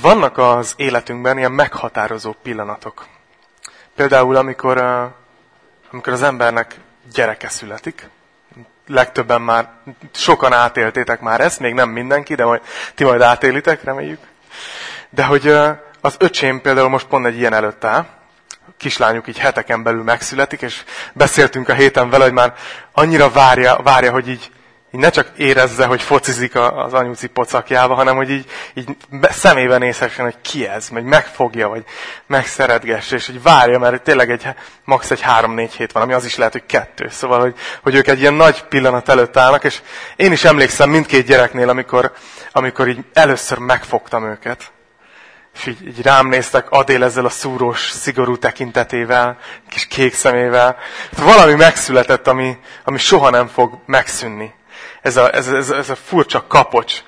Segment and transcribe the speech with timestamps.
[0.00, 3.06] Vannak az életünkben ilyen meghatározó pillanatok.
[3.94, 4.78] Például, amikor,
[5.90, 6.80] amikor az embernek
[7.12, 8.08] gyereke születik,
[8.86, 9.68] legtöbben már,
[10.12, 12.60] sokan átéltétek már ezt, még nem mindenki, de majd,
[12.94, 14.20] ti majd átélitek, reméljük.
[15.10, 15.48] De hogy
[16.00, 18.06] az öcsém például most pont egy ilyen előtt áll,
[18.76, 22.54] kislányuk így heteken belül megszületik, és beszéltünk a héten vele, hogy már
[22.92, 24.50] annyira várja, várja hogy így
[24.92, 30.24] így ne csak érezze, hogy focizik az anyuci pocakjába, hanem hogy így, így szemében nézhessen,
[30.24, 31.84] hogy ki ez, vagy megfogja, vagy
[32.26, 34.46] megszeretgesse, és hogy várja, mert tényleg egy,
[34.84, 35.10] max.
[35.10, 37.08] egy három-négy hét van, ami az is lehet, hogy kettő.
[37.10, 39.80] Szóval, hogy, hogy ők egy ilyen nagy pillanat előtt állnak, és
[40.16, 42.12] én is emlékszem mindkét gyereknél, amikor,
[42.52, 44.72] amikor így először megfogtam őket.
[45.54, 49.38] És így, így rám néztek Adél ezzel a szúrós, szigorú tekintetével,
[49.68, 50.76] kis kék szemével.
[51.16, 54.58] Valami megszületett, ami, ami soha nem fog megszűnni
[55.02, 57.02] ez a, ez, ez, ez a furcsa kapocs.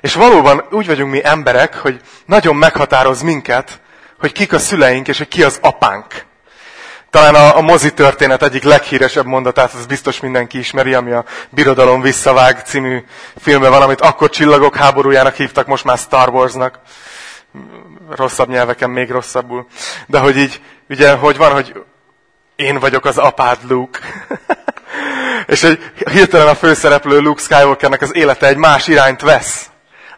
[0.00, 3.80] És valóban úgy vagyunk mi emberek, hogy nagyon meghatároz minket,
[4.18, 6.24] hogy kik a szüleink, és hogy ki az apánk.
[7.10, 12.00] Talán a, a mozi történet egyik leghíresebb mondatát, az biztos mindenki ismeri, ami a Birodalom
[12.00, 13.04] visszavág című
[13.40, 16.78] filmben van, amit akkor csillagok háborújának hívtak, most már Star Warsnak.
[18.10, 19.66] Rosszabb nyelveken még rosszabbul.
[20.06, 21.74] De hogy így, ugye, hogy van, hogy
[22.56, 23.98] én vagyok az apád, Luke.
[25.46, 29.66] És egy hirtelen a főszereplő Luke Skywalkernek az élete egy más irányt vesz.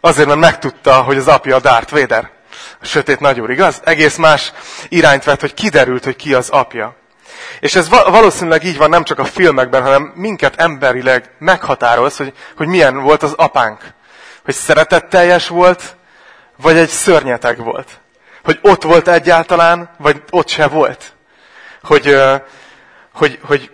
[0.01, 2.29] Azért, mert megtudta, hogy az apja a Darth Vader.
[2.81, 3.81] A sötét nagyúr, igaz?
[3.83, 4.51] Egész más
[4.89, 6.95] irányt vett, hogy kiderült, hogy ki az apja.
[7.59, 12.67] És ez valószínűleg így van nem csak a filmekben, hanem minket emberileg meghatároz, hogy, hogy
[12.67, 13.81] milyen volt az apánk.
[14.45, 15.95] Hogy szeretetteljes volt,
[16.57, 17.99] vagy egy szörnyeteg volt.
[18.43, 21.13] Hogy ott volt egyáltalán, vagy ott se volt.
[21.83, 22.17] Hogy,
[23.13, 23.71] hogy, hogy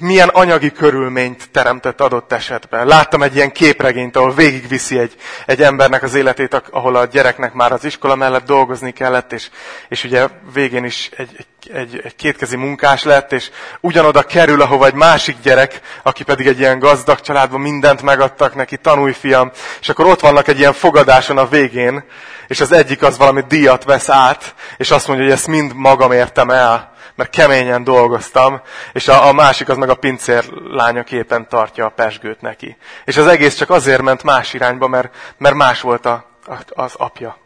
[0.00, 2.86] milyen anyagi körülményt teremtett adott esetben.
[2.86, 7.72] Láttam egy ilyen képregényt, ahol végigviszi egy, egy embernek az életét, ahol a gyereknek már
[7.72, 9.50] az iskola mellett dolgozni kellett, és,
[9.88, 14.86] és ugye végén is egy, egy, egy, egy kétkezi munkás lett, és ugyanoda kerül, ahova
[14.86, 19.50] egy másik gyerek, aki pedig egy ilyen gazdag családban mindent megadtak neki, tanulj fiam,
[19.80, 22.04] és akkor ott vannak egy ilyen fogadáson a végén,
[22.46, 26.12] és az egyik az valami díjat vesz át, és azt mondja, hogy ezt mind magam
[26.12, 28.60] értem el mert keményen dolgoztam,
[28.92, 32.76] és a, a másik az meg a pincér lányaképpen tartja a pesgőt neki.
[33.04, 36.28] És az egész csak azért ment más irányba, mert, mert más volt a,
[36.68, 37.36] az apja.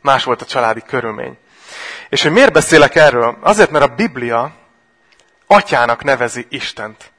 [0.00, 1.38] Más volt a családi körülmény.
[2.12, 3.38] És hogy miért beszélek erről?
[3.40, 4.52] Azért, mert a Biblia
[5.46, 7.12] atyának nevezi Istent.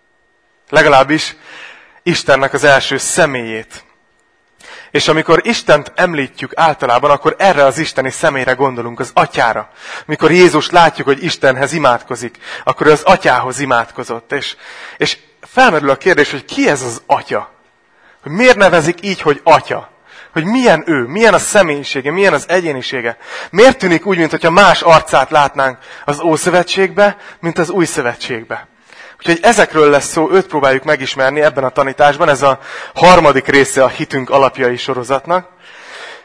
[0.69, 1.35] Legalábbis
[2.03, 3.83] Istennek az első személyét.
[4.91, 9.69] És amikor Istent említjük általában, akkor erre az isteni személyre gondolunk, az atyára.
[10.05, 14.31] Mikor Jézus látjuk, hogy Istenhez imádkozik, akkor az atyához imádkozott.
[14.31, 14.55] És,
[14.97, 17.51] és felmerül a kérdés, hogy ki ez az atya?
[18.21, 19.92] Hogy miért nevezik így, hogy atya?
[20.33, 23.17] Hogy milyen ő, milyen a személyisége, milyen az egyénisége.
[23.49, 28.67] Miért tűnik úgy, mintha más arcát látnánk az Ószövetségbe, mint az Új Szövetségbe?
[29.17, 32.29] Úgyhogy ezekről lesz szó, őt próbáljuk megismerni ebben a tanításban.
[32.29, 32.59] Ez a
[32.93, 35.47] harmadik része a hitünk alapjai sorozatnak.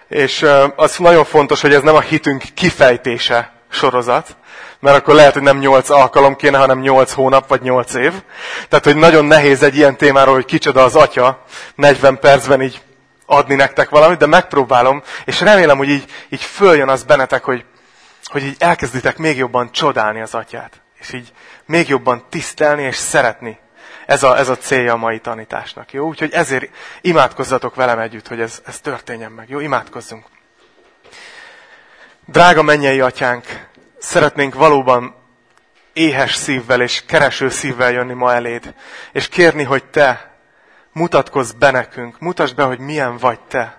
[0.08, 4.36] És az nagyon fontos, hogy ez nem a hitünk kifejtése sorozat,
[4.80, 8.12] mert akkor lehet, hogy nem nyolc alkalom kéne, hanem nyolc hónap vagy nyolc év.
[8.68, 12.80] Tehát, hogy nagyon nehéz egy ilyen témáról, hogy kicsoda az atya, 40 percben így
[13.30, 17.64] adni nektek valamit, de megpróbálom, és remélem, hogy így, így följön az bennetek, hogy,
[18.24, 20.80] hogy így elkezditek még jobban csodálni az atyát.
[20.98, 21.32] És így
[21.66, 23.58] még jobban tisztelni és szeretni.
[24.06, 25.92] Ez a, ez a célja a mai tanításnak.
[25.92, 26.06] Jó?
[26.06, 29.48] Úgyhogy ezért imádkozzatok velem együtt, hogy ez, ez történjen meg.
[29.48, 29.60] Jó?
[29.60, 30.24] Imádkozzunk.
[32.26, 33.68] Drága mennyei atyánk,
[33.98, 35.14] szeretnénk valóban
[35.92, 38.74] éhes szívvel és kereső szívvel jönni ma eléd,
[39.12, 40.37] és kérni, hogy te
[40.98, 43.78] mutatkozz be nekünk, mutasd be, hogy milyen vagy te.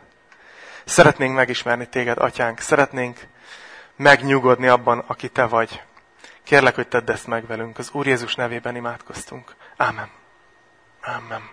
[0.85, 3.19] Szeretnénk megismerni téged, atyánk, szeretnénk
[3.96, 5.81] megnyugodni abban, aki te vagy.
[6.44, 7.78] Kérlek, hogy tedd ezt meg velünk.
[7.78, 9.56] Az Úr Jézus nevében imádkoztunk.
[9.78, 10.09] Ámen.
[11.02, 11.50] Ámen.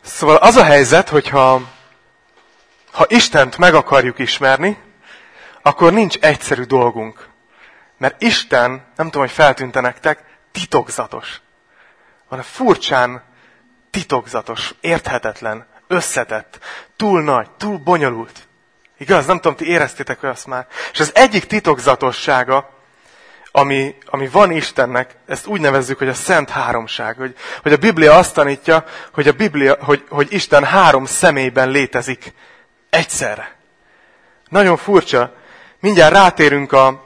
[0.00, 1.60] Szóval az a helyzet, hogyha
[2.92, 4.78] ha Istent meg akarjuk ismerni,
[5.62, 7.28] akkor nincs egyszerű dolgunk.
[7.98, 11.40] Mert Isten, nem tudom, hogy feltűnte nektek, titokzatos.
[12.28, 13.22] Van a furcsán
[13.90, 16.58] titokzatos, érthetetlen, összetett,
[16.96, 18.46] túl nagy, túl bonyolult.
[18.98, 19.26] Igaz?
[19.26, 20.66] Nem tudom, ti éreztétek azt már.
[20.92, 22.70] És az egyik titokzatossága,
[23.52, 27.16] ami, ami van Istennek, ezt úgy nevezzük, hogy a Szent Háromság.
[27.16, 32.32] Hogy, hogy a Biblia azt tanítja, hogy, a Biblia, hogy, hogy Isten három személyben létezik
[32.90, 33.56] egyszerre.
[34.48, 35.34] Nagyon furcsa.
[35.80, 37.05] Mindjárt rátérünk a,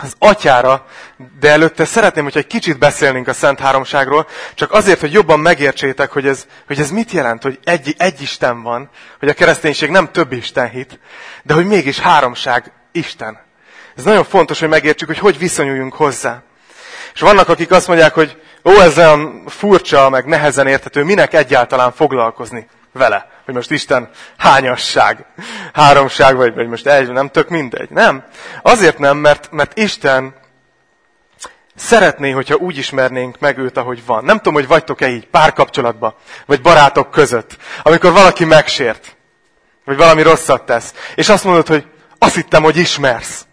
[0.00, 0.86] az atyára,
[1.40, 6.10] de előtte szeretném, hogyha egy kicsit beszélnénk a Szent Háromságról, csak azért, hogy jobban megértsétek,
[6.10, 10.10] hogy ez, hogy ez mit jelent, hogy egy, egy Isten van, hogy a kereszténység nem
[10.12, 10.98] több Isten hit,
[11.42, 13.38] de hogy mégis háromság Isten.
[13.96, 16.42] Ez nagyon fontos, hogy megértsük, hogy hogy viszonyuljunk hozzá.
[17.14, 21.92] És vannak, akik azt mondják, hogy ó, ez olyan furcsa, meg nehezen érthető, minek egyáltalán
[21.92, 23.33] foglalkozni vele.
[23.44, 25.26] Hogy most Isten hányasság,
[25.72, 27.90] háromság, vagy, vagy most egy, nem tök mindegy.
[27.90, 28.24] Nem.
[28.62, 30.34] Azért nem, mert, mert Isten
[31.74, 34.24] szeretné, hogyha úgy ismernénk meg őt, ahogy van.
[34.24, 36.14] Nem tudom, hogy vagytok-e így párkapcsolatban,
[36.46, 39.16] vagy barátok között, amikor valaki megsért,
[39.84, 41.86] vagy valami rosszat tesz, és azt mondod, hogy
[42.18, 43.46] azt hittem, hogy ismersz.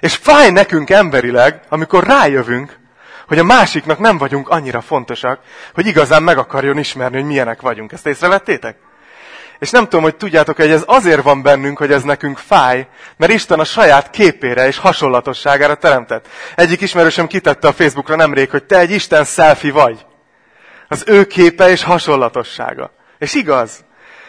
[0.00, 2.78] És fáj nekünk emberileg, amikor rájövünk,
[3.26, 5.40] hogy a másiknak nem vagyunk annyira fontosak,
[5.74, 7.92] hogy igazán meg akarjon ismerni, hogy milyenek vagyunk.
[7.92, 8.76] Ezt észrevettétek?
[9.58, 12.86] És nem tudom, hogy tudjátok, hogy ez azért van bennünk, hogy ez nekünk fáj,
[13.16, 16.28] mert Isten a saját képére és hasonlatosságára teremtett.
[16.54, 20.06] Egyik ismerősöm kitette a Facebookra nemrég, hogy te egy Isten selfie vagy.
[20.88, 22.90] Az ő képe és hasonlatossága.
[23.18, 23.84] És igaz.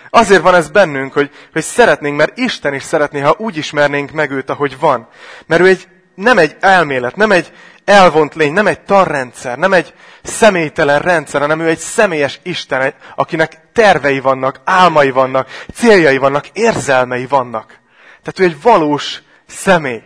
[0.10, 4.32] Azért van ez bennünk, hogy, hogy szeretnénk, mert Isten is szeretné, ha úgy ismernénk meg
[4.32, 5.08] őt, ahogy van.
[5.46, 7.52] Mert ő egy, nem egy elmélet, nem egy
[7.86, 13.72] elvont lény, nem egy tanrendszer, nem egy személytelen rendszer, hanem ő egy személyes Isten, akinek
[13.74, 17.80] tervei vannak, álmai vannak, céljai vannak, érzelmei vannak.
[18.24, 20.02] Tehát ő egy valós személy.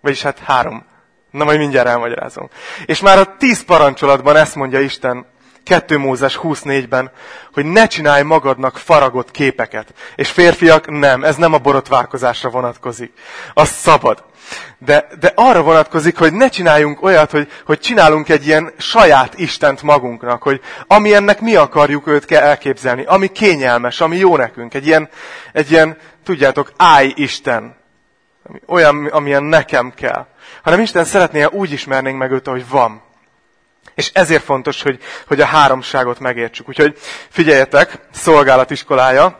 [0.00, 0.86] Vagyis hát három.
[1.30, 2.48] Na majd mindjárt elmagyarázom.
[2.84, 5.26] És már a tíz parancsolatban ezt mondja Isten
[5.68, 7.10] 2 Mózes 24-ben,
[7.52, 9.94] hogy ne csinálj magadnak faragott képeket.
[10.14, 13.12] És férfiak, nem, ez nem a borotválkozásra vonatkozik.
[13.54, 14.24] Az szabad.
[14.78, 19.82] De, de arra vonatkozik, hogy ne csináljunk olyat, hogy, hogy csinálunk egy ilyen saját Istent
[19.82, 24.86] magunknak, hogy ami ennek mi akarjuk őt kell elképzelni, ami kényelmes, ami jó nekünk, egy
[24.86, 25.08] ilyen,
[25.52, 27.76] egy ilyen tudjátok, áj Isten,
[28.66, 30.26] olyan, amilyen nekem kell.
[30.62, 33.06] Hanem Isten szeretné, ha úgy ismernénk meg őt, ahogy van.
[33.94, 36.68] És ezért fontos, hogy, hogy a háromságot megértsük.
[36.68, 36.98] Úgyhogy
[37.28, 39.38] figyeljetek, szolgálatiskolája.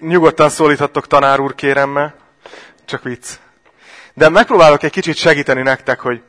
[0.00, 2.14] Nyugodtan szólíthattok tanár úr kéremmel,
[2.84, 3.28] csak vicc.
[4.14, 6.22] De megpróbálok egy kicsit segíteni nektek, hogy,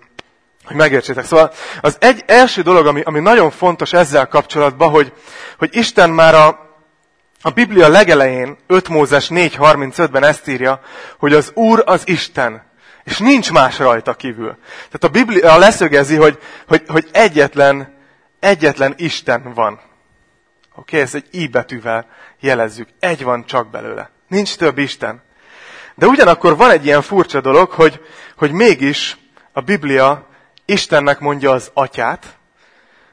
[0.66, 1.26] hogy megértsétek.
[1.26, 1.52] Szóval
[1.82, 5.14] az egy első dolog, ami, ami nagyon fontos ezzel kapcsolatban, hogy,
[5.58, 6.72] hogy Isten már a,
[7.42, 10.82] a Biblia legelején, 5 Mózes 4.35-ben ezt írja,
[11.18, 12.71] hogy az Úr az Isten.
[13.04, 14.58] És nincs más rajta kívül.
[14.74, 17.98] Tehát a Biblia leszögezi, hogy, hogy, hogy egyetlen,
[18.40, 19.74] egyetlen Isten van.
[19.74, 19.82] Oké,
[20.76, 22.06] okay, ezt egy i betűvel
[22.40, 22.88] jelezzük.
[23.00, 24.10] Egy van csak belőle.
[24.28, 25.22] Nincs több Isten.
[25.96, 28.02] De ugyanakkor van egy ilyen furcsa dolog, hogy,
[28.36, 29.18] hogy mégis
[29.52, 30.28] a Biblia
[30.66, 32.38] Istennek mondja az atyát,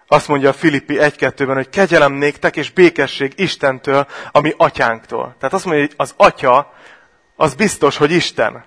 [0.06, 5.34] azt mondja a Filippi 1-2-ben, hogy kegyelem néktek és békesség Istentől, ami atyánktól.
[5.38, 6.73] Tehát azt mondja, hogy az atya,
[7.37, 8.64] az biztos, hogy Isten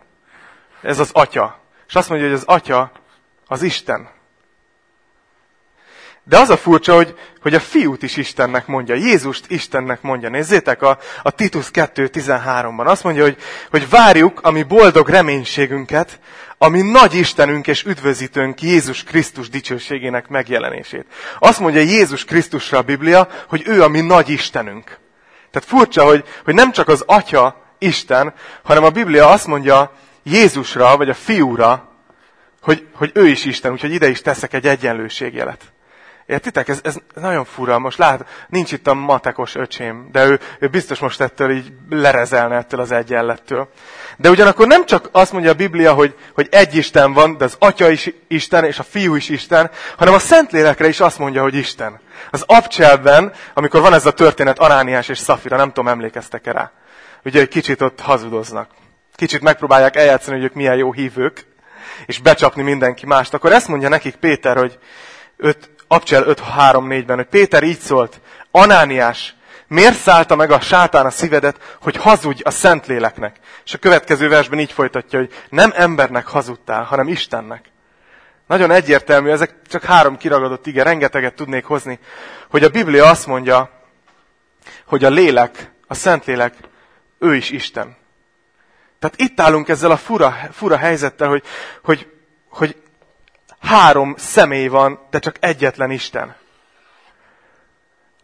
[0.81, 1.59] ez az atya.
[1.87, 2.91] És azt mondja, hogy az atya
[3.47, 4.09] az Isten.
[6.23, 10.29] De az a furcsa, hogy, hogy a fiút is Istennek mondja, Jézust Istennek mondja.
[10.29, 12.85] Nézzétek a, a Titus 2.13-ban.
[12.85, 13.37] Azt mondja, hogy,
[13.69, 16.19] hogy várjuk a mi boldog reménységünket,
[16.57, 21.05] ami nagy Istenünk és üdvözítőnk Jézus Krisztus dicsőségének megjelenését.
[21.39, 24.97] Azt mondja Jézus Krisztusra a Biblia, hogy ő a mi nagy Istenünk.
[25.51, 29.91] Tehát furcsa, hogy, hogy nem csak az Atya Isten, hanem a Biblia azt mondja
[30.23, 31.89] Jézusra, vagy a fiúra,
[32.61, 35.61] hogy, hogy ő is Isten, úgyhogy ide is teszek egy egyenlőségjelet.
[36.25, 36.67] Értitek?
[36.67, 37.79] Ez, ez nagyon fura.
[37.79, 42.55] Most lát, nincs itt a matekos öcsém, de ő, ő biztos most ettől így lerezelne
[42.55, 43.69] ettől az egyenlettől.
[44.17, 47.55] De ugyanakkor nem csak azt mondja a Biblia, hogy, hogy egy Isten van, de az
[47.59, 51.55] Atya is Isten, és a Fiú is Isten, hanem a Szentlélekre is azt mondja, hogy
[51.55, 51.99] Isten.
[52.31, 56.71] Az abcselben, amikor van ez a történet Anániás és Szafira, nem tudom, emlékeztek-e rá.
[57.23, 58.67] Ugye egy kicsit ott hazudoznak
[59.21, 61.45] kicsit megpróbálják eljátszani, hogy ők milyen jó hívők,
[62.05, 64.79] és becsapni mindenki mást, akkor ezt mondja nekik Péter, hogy
[65.37, 69.35] 5, Abcsel 5.3.4-ben, hogy Péter így szólt, Anániás,
[69.67, 73.35] miért szállta meg a sátán a szívedet, hogy hazudj a Szentléleknek?
[73.65, 77.65] És a következő versben így folytatja, hogy nem embernek hazudtál, hanem Istennek.
[78.47, 81.99] Nagyon egyértelmű, ezek csak három kiragadott ige, rengeteget tudnék hozni,
[82.49, 83.69] hogy a Biblia azt mondja,
[84.85, 86.53] hogy a lélek, a Szentlélek,
[87.19, 87.99] ő is Isten.
[89.01, 91.43] Tehát itt állunk ezzel a fura, fura helyzettel, hogy,
[91.83, 92.11] hogy,
[92.49, 92.81] hogy
[93.59, 96.35] három személy van, de csak egyetlen Isten.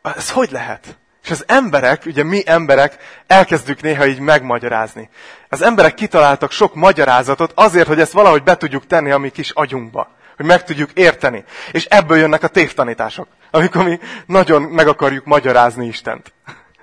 [0.01, 0.97] Ez hogy lehet?
[1.23, 5.09] És az emberek, ugye mi emberek elkezdjük néha így megmagyarázni.
[5.49, 9.51] Az emberek kitaláltak sok magyarázatot azért, hogy ezt valahogy be tudjuk tenni a mi kis
[9.51, 10.15] agyunkba.
[10.35, 11.43] Hogy meg tudjuk érteni.
[11.71, 13.27] És ebből jönnek a tévtanítások.
[13.51, 16.33] Amikor mi nagyon meg akarjuk magyarázni Istent.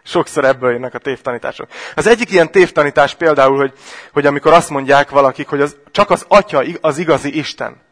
[0.06, 1.68] Sokszor ebből jönnek a tévtanítások.
[1.94, 3.72] Az egyik ilyen tévtanítás például, hogy,
[4.12, 7.82] hogy amikor azt mondják valakik, hogy az, csak az atya az igazi Isten.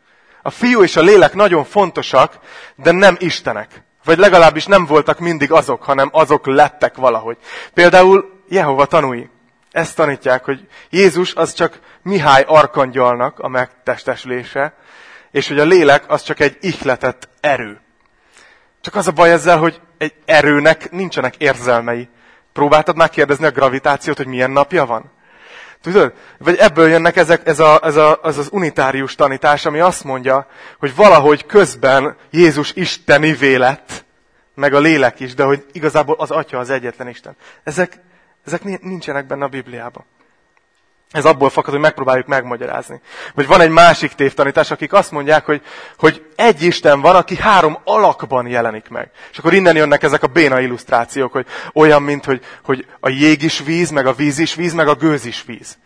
[0.42, 2.38] A fiú és a lélek nagyon fontosak,
[2.76, 3.82] de nem Istenek.
[4.04, 7.36] Vagy legalábbis nem voltak mindig azok, hanem azok lettek valahogy.
[7.74, 9.30] Például Jehova tanúi.
[9.70, 14.74] Ezt tanítják, hogy Jézus az csak Mihály arkangyalnak a megtestesülése,
[15.30, 17.81] és hogy a lélek az csak egy ihletett erő.
[18.82, 22.08] Csak az a baj ezzel, hogy egy erőnek nincsenek érzelmei.
[22.52, 25.10] Próbáltad már kérdezni a gravitációt, hogy milyen napja van?
[25.80, 26.12] Tudod?
[26.38, 30.46] Vagy ebből jönnek ezek, ez, a, ez, a, ez az unitárius tanítás, ami azt mondja,
[30.78, 34.04] hogy valahogy közben Jézus isteni lett,
[34.54, 37.36] meg a lélek is, de hogy igazából az Atya az egyetlen Isten.
[37.64, 38.00] Ezek,
[38.44, 40.04] ezek nincsenek benne a Bibliában.
[41.12, 43.00] Ez abból fakad, hogy megpróbáljuk megmagyarázni.
[43.34, 45.62] Vagy van egy másik tévtanítás, akik azt mondják, hogy,
[45.98, 49.10] hogy egy Isten van, aki három alakban jelenik meg.
[49.30, 53.42] És akkor innen jönnek ezek a béna illusztrációk, hogy olyan, mint hogy, hogy a jég
[53.42, 55.78] is víz, meg a víz is víz, meg a gőz is víz.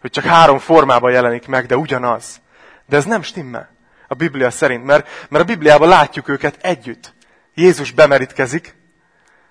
[0.00, 2.40] Hogy csak három formában jelenik meg, de ugyanaz.
[2.86, 3.74] De ez nem stimmel
[4.08, 7.14] a Biblia szerint, mert, mert a Bibliában látjuk őket együtt.
[7.54, 8.74] Jézus bemerítkezik,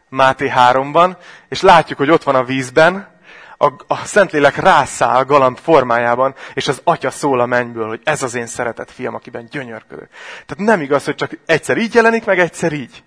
[0.10, 1.18] Máté 3-ban,
[1.50, 3.15] és látjuk, hogy ott van a vízben,
[3.58, 8.36] a, a Szentlélek rászáll galamb formájában, és az atya szól a mennyből, hogy ez az
[8.36, 10.08] én szeretett fiam, akiben gyönyörködök.
[10.46, 13.04] Tehát nem igaz, hogy csak egyszer így jelenik, meg egyszer így.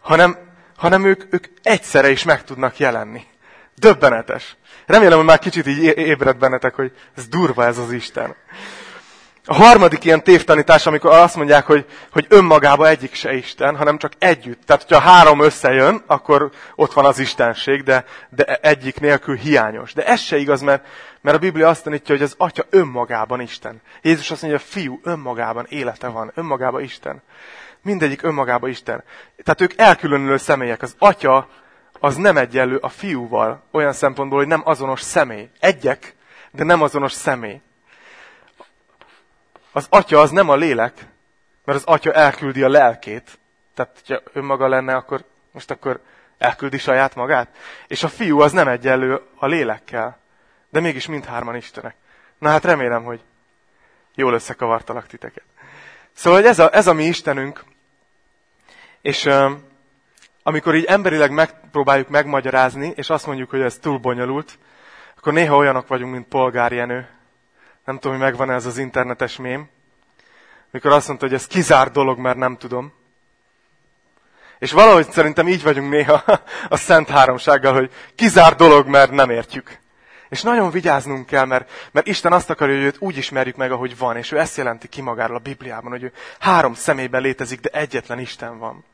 [0.00, 0.38] Hanem,
[0.76, 3.22] hanem ők, ők egyszerre is meg tudnak jelenni.
[3.74, 4.56] Döbbenetes.
[4.86, 8.34] Remélem, hogy már kicsit így ébred bennetek, hogy ez durva ez az Isten.
[9.50, 14.12] A harmadik ilyen tévtanítás, amikor azt mondják, hogy, hogy önmagába egyik se Isten, hanem csak
[14.18, 14.60] együtt.
[14.66, 19.92] Tehát, hogyha három összejön, akkor ott van az Istenség, de, de egyik nélkül hiányos.
[19.92, 20.86] De ez se igaz, mert,
[21.20, 23.80] mert a Biblia azt tanítja, hogy az Atya önmagában Isten.
[24.02, 27.22] Jézus azt mondja, hogy a fiú önmagában élete van, önmagában Isten.
[27.82, 29.04] Mindegyik önmagában Isten.
[29.44, 30.82] Tehát ők elkülönülő személyek.
[30.82, 31.48] Az Atya
[32.00, 35.48] az nem egyenlő a fiúval, olyan szempontból, hogy nem azonos személy.
[35.60, 36.14] Egyek,
[36.50, 37.60] de nem azonos személy
[39.78, 40.92] az atya az nem a lélek,
[41.64, 43.38] mert az atya elküldi a lelkét.
[43.74, 46.00] Tehát, ha önmaga lenne, akkor most akkor
[46.38, 47.48] elküldi saját magát.
[47.86, 50.18] És a fiú az nem egyenlő a lélekkel,
[50.70, 51.94] de mégis mindhárman Istenek.
[52.38, 53.20] Na hát remélem, hogy
[54.14, 55.44] jól összekavartalak titeket.
[56.12, 57.64] Szóval ez a, ez a mi Istenünk,
[59.00, 59.62] és um,
[60.42, 64.58] amikor így emberileg megpróbáljuk megmagyarázni, és azt mondjuk, hogy ez túl bonyolult,
[65.16, 67.17] akkor néha olyanok vagyunk, mint Polgár Jenő,
[67.88, 69.68] nem tudom, hogy megvan ez az internetes mém.
[70.70, 72.92] Mikor azt mondta, hogy ez kizár dolog, mert nem tudom.
[74.58, 76.22] És valahogy szerintem így vagyunk néha
[76.68, 79.78] a Szent Háromsággal, hogy kizár dolog, mert nem értjük.
[80.28, 83.98] És nagyon vigyáznunk kell, mert, mert Isten azt akarja, hogy őt úgy ismerjük meg, ahogy
[83.98, 87.68] van, és ő ezt jelenti ki magáról a Bibliában, hogy ő három személyben létezik, de
[87.72, 88.84] egyetlen Isten van.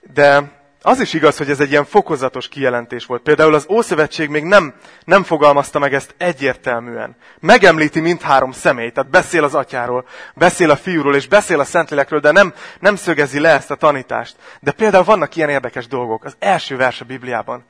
[0.00, 3.22] De az is igaz, hogy ez egy ilyen fokozatos kijelentés volt.
[3.22, 7.16] Például az Ószövetség még nem, nem fogalmazta meg ezt egyértelműen.
[7.40, 12.30] Megemlíti mindhárom személyt, tehát beszél az atyáról, beszél a fiúról és beszél a Szentlélekről, de
[12.30, 14.36] nem, nem szögezi le ezt a tanítást.
[14.60, 16.24] De például vannak ilyen érdekes dolgok.
[16.24, 17.64] Az első vers a Bibliában.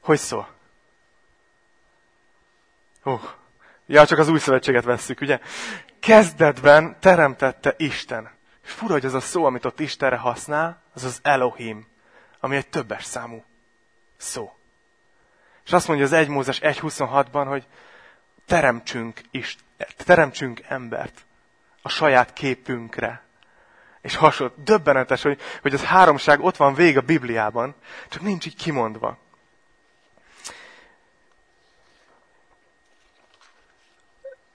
[0.00, 0.48] Hogy szól?
[3.04, 3.20] Uh,
[3.86, 5.40] ja, csak az új szövetséget vesszük, ugye?
[6.00, 8.30] Kezdetben teremtette Isten.
[8.64, 11.86] És fura, hogy az a szó, amit ott Istenre használ, az az Elohim
[12.40, 13.44] ami egy többes számú
[14.16, 14.52] szó.
[15.64, 17.66] És azt mondja az 1 Mózes 1.26-ban, hogy
[18.46, 19.56] teremtsünk is,
[19.96, 21.24] teremtsünk embert
[21.82, 23.22] a saját képünkre.
[24.00, 27.74] És hasonló, döbbenetes, hogy, hogy az háromság ott van vég a Bibliában,
[28.08, 29.18] csak nincs így kimondva.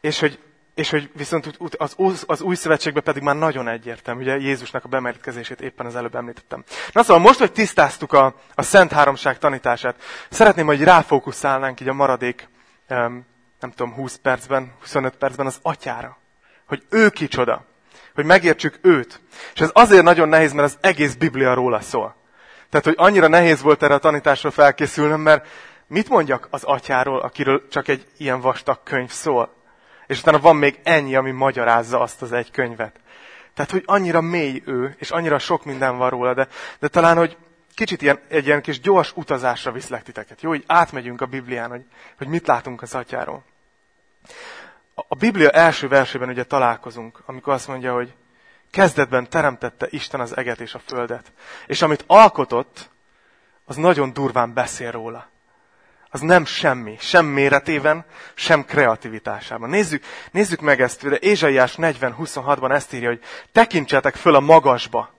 [0.02, 0.40] És hogy
[0.76, 1.94] és hogy viszont az,
[2.28, 6.64] az új szövetségben pedig már nagyon egyértelmű, ugye Jézusnak a bemerítkezését éppen az előbb említettem.
[6.92, 9.96] Na szóval most, hogy tisztáztuk a, a Szent Háromság tanítását,
[10.30, 12.50] szeretném, hogy ráfókuszálnánk így a maradék,
[13.60, 16.18] nem tudom, 20 percben, 25 percben az atyára.
[16.68, 17.66] Hogy ő kicsoda.
[18.16, 19.22] Hogy megértsük őt.
[19.54, 22.16] És ez azért nagyon nehéz, mert az egész Biblia róla szól.
[22.70, 25.48] Tehát, hogy annyira nehéz volt erre a tanításra felkészülnöm, mert
[25.88, 29.63] mit mondjak az atyáról, akiről csak egy ilyen vastag könyv szól?
[30.14, 33.00] És utána van még ennyi, ami magyarázza azt az egy könyvet.
[33.54, 36.48] Tehát, hogy annyira mély ő, és annyira sok minden van róla, de,
[36.80, 37.38] de talán, hogy
[37.76, 40.42] kicsit ilyen, egy ilyen kis gyors utazásra viszlek titeket.
[40.42, 41.86] Jó, hogy átmegyünk a Biblián, hogy,
[42.18, 43.44] hogy mit látunk az atyáról.
[44.96, 48.14] A Biblia első versében ugye találkozunk, amikor azt mondja, hogy
[48.72, 51.32] kezdetben teremtette Isten az eget és a földet.
[51.68, 52.90] És amit alkotott,
[53.66, 55.32] az nagyon durván beszél róla
[56.14, 59.70] az nem semmi, sem méretében, sem kreativitásában.
[59.70, 65.14] Nézzük, nézzük meg ezt, de Ézsaiás 40.26-ban ezt írja, hogy tekintsetek föl a magasba,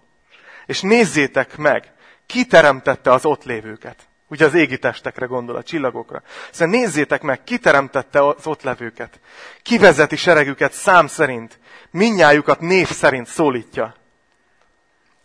[0.66, 1.94] és nézzétek meg,
[2.26, 3.96] Ki teremtette az ott lévőket?
[4.28, 6.22] Ugye az égi testekre gondol, a csillagokra.
[6.50, 9.20] Szóval nézzétek meg, ki teremtette az ott levőket.
[9.62, 11.58] Ki vezeti seregüket szám szerint,
[11.90, 13.94] minnyájukat név szerint szólítja.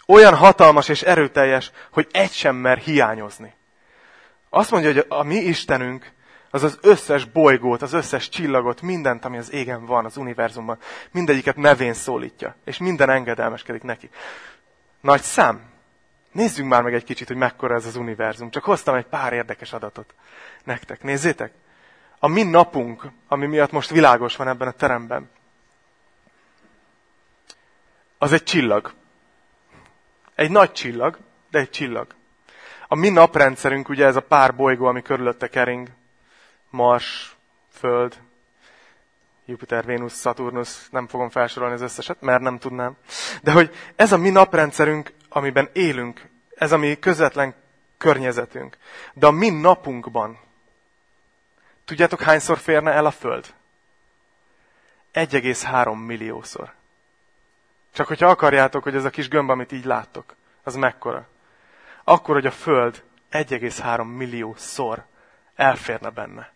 [0.06, 3.54] Olyan hatalmas és erőteljes, hogy egy sem mer hiányozni.
[4.50, 6.12] Azt mondja, hogy a mi Istenünk
[6.50, 10.78] az az összes bolygót, az összes csillagot, mindent, ami az égen van, az univerzumban,
[11.12, 14.10] mindegyiket nevén szólítja, és minden engedelmeskedik neki.
[15.02, 15.62] Nagy szám.
[16.32, 18.50] Nézzünk már meg egy kicsit, hogy mekkora ez az univerzum.
[18.50, 20.14] Csak hoztam egy pár érdekes adatot
[20.64, 21.04] nektek.
[21.04, 21.52] Nézzétek!
[22.20, 25.30] A mi napunk, ami miatt most világos van ebben a teremben,
[28.18, 28.94] az egy csillag.
[30.36, 31.18] Egy nagy csillag,
[31.50, 32.16] de egy csillag.
[32.92, 35.88] A mi naprendszerünk ugye ez a pár bolygó, ami körülötte kering.
[36.70, 37.38] Mars,
[37.72, 38.18] Föld,
[39.46, 42.98] Jupiter, Vénusz, Saturnus, nem fogom felsorolni az összeset, mert nem tudnám.
[43.42, 47.56] De hogy ez a mi naprendszerünk, amiben élünk, ez a mi közvetlen
[47.98, 48.78] környezetünk.
[49.14, 50.40] De a mi napunkban,
[51.86, 53.54] tudjátok hányszor férne el a Föld?
[55.14, 56.74] 1,3 milliószor.
[57.94, 61.28] Csak hogyha akarjátok, hogy ez a kis gömb, amit így láttok, az mekkora.
[62.10, 65.06] Akkor, hogy a Föld 1,3 millió szor
[65.56, 66.52] elférne benne.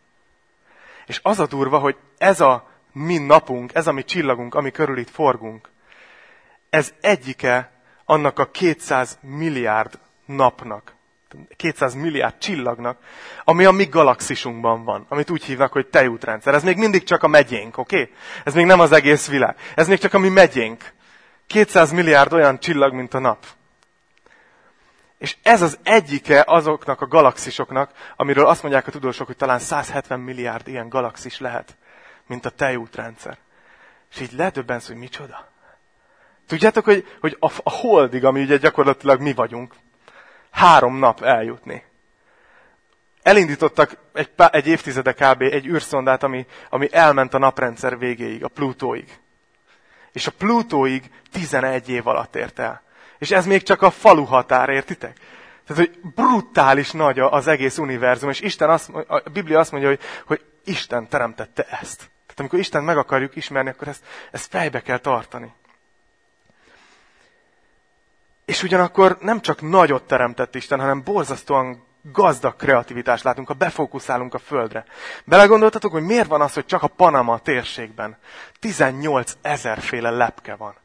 [1.06, 4.98] És az a durva, hogy ez a mi napunk, ez a mi csillagunk, ami körül
[4.98, 5.70] itt forgunk,
[6.70, 7.72] ez egyike
[8.06, 10.96] annak a 200 milliárd napnak,
[11.56, 12.98] 200 milliárd csillagnak,
[13.44, 16.54] ami a mi galaxisunkban van, amit úgy hívnak, hogy tejútrendszer.
[16.54, 18.02] Ez még mindig csak a megyénk, oké?
[18.02, 18.14] Okay?
[18.44, 19.58] Ez még nem az egész világ.
[19.76, 20.94] Ez még csak a mi megyénk.
[21.48, 23.46] 200 milliárd olyan csillag, mint a nap.
[25.24, 30.20] És ez az egyike azoknak a galaxisoknak, amiről azt mondják a tudósok, hogy talán 170
[30.20, 31.78] milliárd ilyen galaxis lehet,
[32.28, 33.38] mint a tejútrendszer.
[34.12, 35.52] És így ledöbbensz, hogy micsoda.
[36.48, 39.74] Tudjátok, hogy, hogy a, a holdig, ami ugye gyakorlatilag mi vagyunk,
[40.52, 41.84] három nap eljutni.
[43.22, 45.42] Elindítottak egy, egy évtizede kb.
[45.42, 49.20] egy űrszondát, ami, ami elment a naprendszer végéig, a Plutóig.
[50.12, 52.82] És a Plutóig 11 év alatt ért el.
[53.24, 55.18] És ez még csak a falu határ, értitek?
[55.68, 60.00] Tehát, hogy brutális nagy az egész univerzum, és Isten azt, a Biblia azt mondja, hogy,
[60.26, 61.98] hogy Isten teremtette ezt.
[61.98, 65.54] Tehát amikor Isten meg akarjuk ismerni, akkor ezt, ezt fejbe kell tartani.
[68.46, 74.40] És ugyanakkor nem csak nagyot teremtett Isten, hanem borzasztóan gazdag kreativitást látunk, ha befókuszálunk a
[74.40, 74.86] földre.
[75.26, 78.18] Belegondoltatok, hogy miért van az, hogy csak a Panama térségben
[78.60, 79.34] 18
[79.80, 80.82] féle lepke van?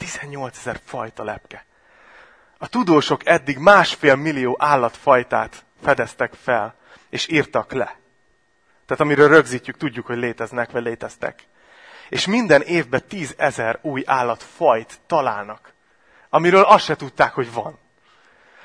[0.00, 1.64] 18 ezer fajta lepke.
[2.58, 6.74] A tudósok eddig másfél millió állatfajtát fedeztek fel,
[7.10, 7.96] és írtak le.
[8.86, 11.42] Tehát amiről rögzítjük, tudjuk, hogy léteznek, vagy léteztek.
[12.08, 15.72] És minden évben tízezer új állatfajt találnak,
[16.30, 17.78] amiről azt se tudták, hogy van.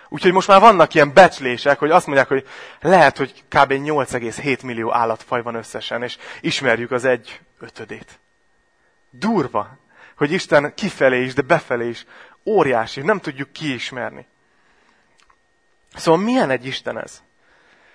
[0.09, 2.47] Úgyhogy most már vannak ilyen becslések, hogy azt mondják, hogy
[2.81, 3.71] lehet, hogy kb.
[3.71, 8.19] 8,7 millió állatfaj van összesen, és ismerjük az egy ötödét.
[9.09, 9.77] Durva
[10.17, 12.05] hogy Isten kifelé is, de befelé is
[12.45, 14.27] óriási, nem tudjuk kiismerni.
[15.95, 17.23] Szóval milyen egy Isten ez?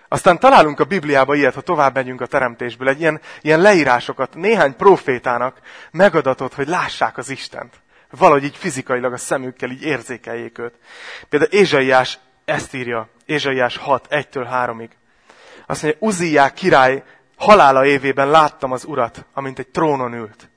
[0.09, 4.76] Aztán találunk a Bibliában ilyet, ha tovább megyünk a teremtésből, egy ilyen, ilyen leírásokat néhány
[4.76, 7.80] profétának megadatott, hogy lássák az Istent.
[8.11, 10.74] Valahogy így fizikailag a szemükkel így érzékeljék őt.
[11.28, 14.88] Például Ézsaiás ezt írja, Ézsaiás 6, 1-től 3-ig.
[15.66, 17.02] Azt mondja, Uziák király
[17.37, 20.50] halála évében láttam az urat, amint egy trónon ült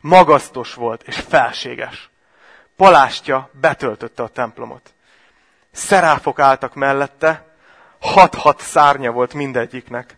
[0.00, 2.10] magasztos volt és felséges.
[2.76, 4.94] Palástja betöltötte a templomot.
[5.70, 7.46] Szeráfok álltak mellette,
[8.00, 10.16] hat-hat szárnya volt mindegyiknek.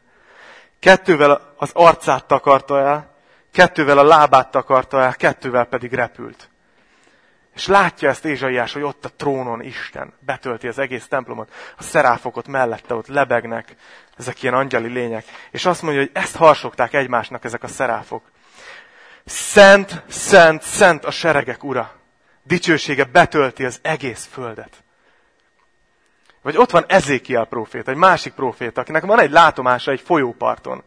[0.79, 3.15] Kettővel az arcát takarta el,
[3.53, 6.51] kettővel a lábát takarta el, kettővel pedig repült.
[7.55, 12.47] És látja ezt Ézsaiás, hogy ott a trónon Isten betölti az egész templomot, a szeráfok
[12.47, 13.77] mellette ott lebegnek,
[14.17, 15.25] ezek ilyen angyali lények.
[15.51, 18.23] És azt mondja, hogy ezt harsogták egymásnak ezek a szeráfok.
[19.31, 21.93] Szent, szent, szent a seregek ura.
[22.43, 24.85] Dicsősége betölti az egész földet.
[26.43, 30.83] Vagy ott van Ezékiel prófét, egy másik prófét, akinek van egy látomása egy folyóparton,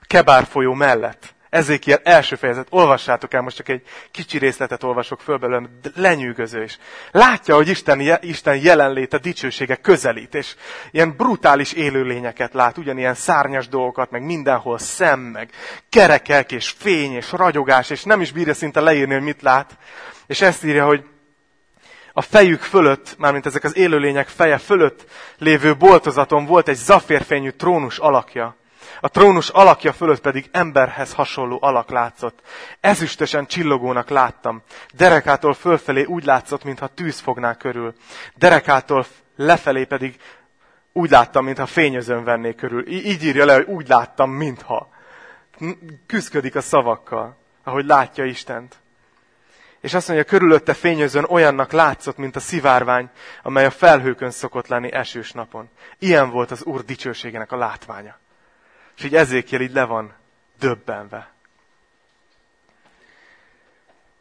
[0.00, 1.34] a Kebár folyó mellett.
[1.50, 6.78] Ezékiel első fejezet, olvassátok el, most csak egy kicsi részletet olvasok föl belőle, lenyűgöző is.
[7.10, 10.54] Látja, hogy Isten, Isten jelenléte, dicsősége közelít, és
[10.90, 15.50] ilyen brutális élőlényeket lát, ugyanilyen szárnyas dolgokat, meg mindenhol szem, meg
[15.88, 19.76] kerekek, és fény, és ragyogás, és nem is bírja szinte leírni, hogy mit lát.
[20.26, 21.04] És ezt írja, hogy
[22.12, 25.04] a fejük fölött, mármint ezek az élőlények feje fölött
[25.38, 28.56] lévő boltozaton volt egy zaférfényű trónus alakja,
[29.00, 32.40] A trónus alakja fölött pedig emberhez hasonló alak látszott.
[32.80, 34.62] Ezüstösen csillogónak láttam.
[34.94, 37.94] Derekától fölfelé úgy látszott, mintha tűz fogná körül.
[38.34, 40.16] Derekától lefelé pedig
[40.92, 42.88] úgy láttam, mintha fényözön venné körül.
[42.88, 44.88] Így írja le, hogy úgy láttam, mintha.
[46.06, 48.76] Küzdködik a szavakkal, ahogy látja Istent.
[49.80, 53.10] És azt mondja, körülötte fényözön olyannak látszott, mint a szivárvány,
[53.42, 55.68] amely a felhőkön szokott lenni esős napon.
[55.98, 58.18] Ilyen volt az Úr dicsőségének a látványa.
[58.98, 60.14] És így ezékkel így le van
[60.58, 61.32] döbbenve.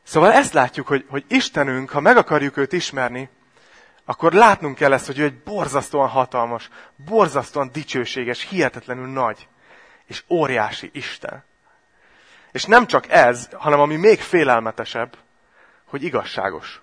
[0.03, 3.29] Szóval ezt látjuk, hogy, hogy Istenünk, ha meg akarjuk őt ismerni,
[4.05, 9.47] akkor látnunk kell ezt, hogy ő egy borzasztóan hatalmas, borzasztóan dicsőséges, hihetetlenül nagy
[10.05, 11.43] és óriási Isten.
[12.51, 15.17] És nem csak ez, hanem ami még félelmetesebb,
[15.85, 16.81] hogy igazságos.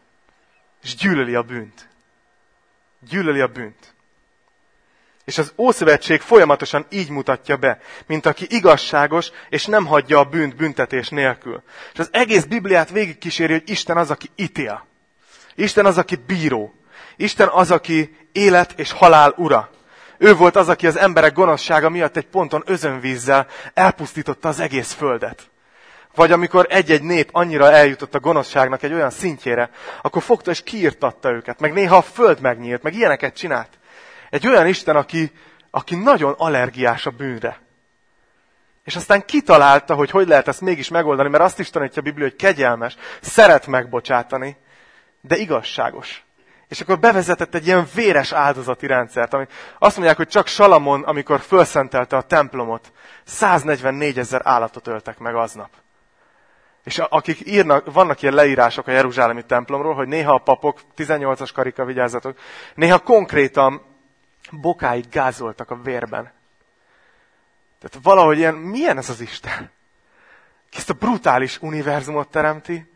[0.83, 1.89] És gyűlöli a bűnt.
[3.01, 3.94] Gyűlöli a bűnt.
[5.25, 10.57] És az Ószövetség folyamatosan így mutatja be, mint aki igazságos, és nem hagyja a bűnt
[10.57, 11.63] büntetés nélkül.
[11.93, 14.87] És az egész Bibliát végigkíséri, hogy Isten az, aki ítél.
[15.55, 16.75] Isten az, aki bíró.
[17.17, 19.71] Isten az, aki élet és halál ura.
[20.19, 25.51] Ő volt az, aki az emberek gonoszsága miatt egy ponton özönvízzel elpusztította az egész földet.
[26.15, 29.71] Vagy amikor egy-egy nép annyira eljutott a gonoszságnak egy olyan szintjére,
[30.03, 33.69] akkor fogta és kiirtatta őket, meg néha a föld megnyílt, meg ilyeneket csinált.
[34.35, 35.33] Egy olyan Isten, aki,
[35.71, 37.61] aki nagyon allergiás a bűnre.
[38.85, 42.25] És aztán kitalálta, hogy hogy lehet ezt mégis megoldani, mert azt is tanítja a Biblia,
[42.25, 44.57] hogy kegyelmes, szeret megbocsátani,
[45.21, 46.25] de igazságos.
[46.69, 49.47] És akkor bevezetett egy ilyen véres áldozati rendszert, ami
[49.79, 52.93] azt mondják, hogy csak Salamon, amikor felszentelte a templomot,
[53.25, 55.71] 144 ezer állatot öltek meg aznap.
[56.85, 61.85] És akik írnak, vannak ilyen leírások a Jeruzsálemi templomról, hogy néha a papok, 18-as karika
[61.85, 62.39] vigyázzatok,
[62.75, 63.93] néha konkrétan
[64.51, 66.33] bokáig gázoltak a vérben.
[67.79, 69.71] Tehát valahogy ilyen, milyen ez az Isten?
[70.73, 72.93] Ezt a brutális univerzumot teremti,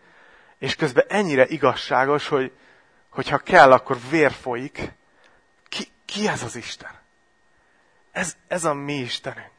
[0.58, 2.52] és közben ennyire igazságos, hogy
[3.08, 4.92] hogyha kell, akkor vér folyik.
[5.68, 6.90] Ki, ki ez az Isten?
[8.12, 9.50] Ez, ez a mi Istenünk.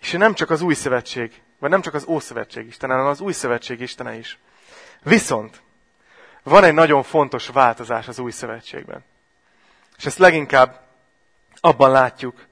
[0.00, 3.32] És nem csak az új szövetség vagy nem csak az Ószövetség Isten, hanem az Új
[3.32, 4.38] Szövetség Istene is.
[5.02, 5.62] Viszont
[6.42, 9.04] van egy nagyon fontos változás az Új Szövetségben.
[9.96, 10.80] És ezt leginkább
[11.60, 12.46] abban látjuk,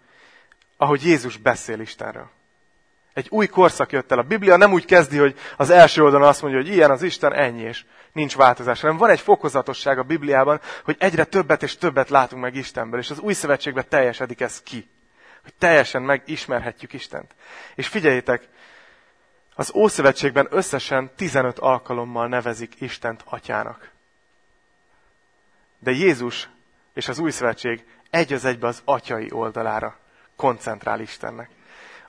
[0.76, 2.31] ahogy Jézus beszél Istenről.
[3.12, 4.18] Egy új korszak jött el.
[4.18, 7.33] A Biblia nem úgy kezdi, hogy az első oldalon azt mondja, hogy ilyen az Isten,
[7.33, 8.81] ennyi, és nincs változás.
[8.81, 13.11] Hanem van egy fokozatosság a Bibliában, hogy egyre többet és többet látunk meg Istenből, és
[13.11, 14.88] az új szövetségben teljesedik ez ki.
[15.42, 17.35] Hogy teljesen megismerhetjük Istent.
[17.74, 18.48] És figyeljétek,
[19.55, 23.90] az Ószövetségben összesen 15 alkalommal nevezik Istent atyának.
[25.78, 26.48] De Jézus
[26.94, 29.96] és az Új Szövetség egy az egybe az atyai oldalára
[30.37, 31.50] koncentrál Istennek.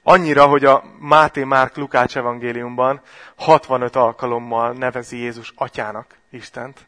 [0.03, 3.01] Annyira, hogy a Máté Márk Lukács evangéliumban
[3.35, 6.87] 65 alkalommal nevezi Jézus atyának Istent.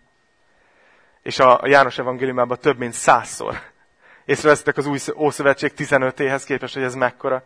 [1.21, 3.59] És a János evangéliumában több mint százszor.
[4.25, 7.43] Észrevesztek az új Ószövetség 15-éhez képest, hogy ez mekkora.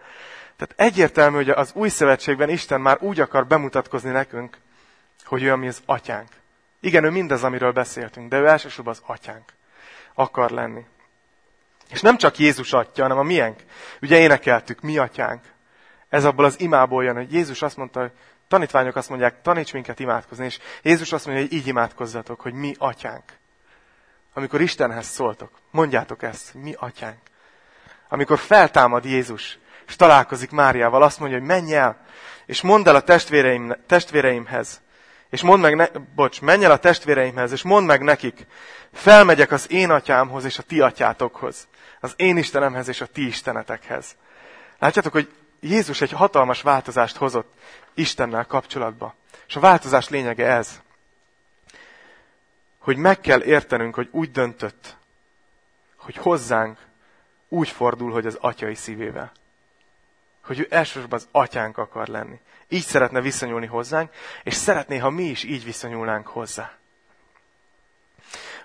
[0.55, 4.57] Tehát egyértelmű, hogy az új szövetségben Isten már úgy akar bemutatkozni nekünk,
[5.23, 6.29] hogy ő ami az atyánk.
[6.79, 9.51] Igen, ő mindez, amiről beszéltünk, de ő elsősorban az atyánk
[10.19, 10.85] akar lenni.
[11.89, 13.63] És nem csak Jézus atya, hanem a miénk.
[14.01, 15.43] Ugye énekeltük, mi atyánk.
[16.09, 18.11] Ez abból az imából jön, hogy Jézus azt mondta, hogy
[18.47, 22.75] tanítványok azt mondják, taníts minket imádkozni, és Jézus azt mondja, hogy így imádkozzatok, hogy mi
[22.77, 23.23] atyánk.
[24.33, 27.19] Amikor Istenhez szóltok, mondjátok ezt, mi atyánk.
[28.09, 32.05] Amikor feltámad Jézus, és találkozik Máriával, azt mondja, hogy menj el,
[32.45, 34.81] és mondd el a testvéreim, testvéreimhez,
[35.29, 38.45] és mondd meg, ne, bocs, menj el a testvéreimhez, és mondd meg nekik,
[38.91, 41.67] felmegyek az én atyámhoz és a ti atyátokhoz,
[41.99, 44.15] az én Istenemhez és a ti istenetekhez.
[44.79, 47.53] Látjátok, hogy Jézus egy hatalmas változást hozott
[47.93, 49.15] Istennel kapcsolatba.
[49.47, 50.81] És a változás lényege ez,
[52.77, 54.97] hogy meg kell értenünk, hogy úgy döntött,
[55.95, 56.77] hogy hozzánk
[57.47, 59.31] úgy fordul, hogy az atyai szívével
[60.49, 62.39] hogy ő elsősorban az atyánk akar lenni.
[62.67, 64.11] Így szeretne viszonyulni hozzánk,
[64.43, 66.71] és szeretné, ha mi is így viszonyulnánk hozzá.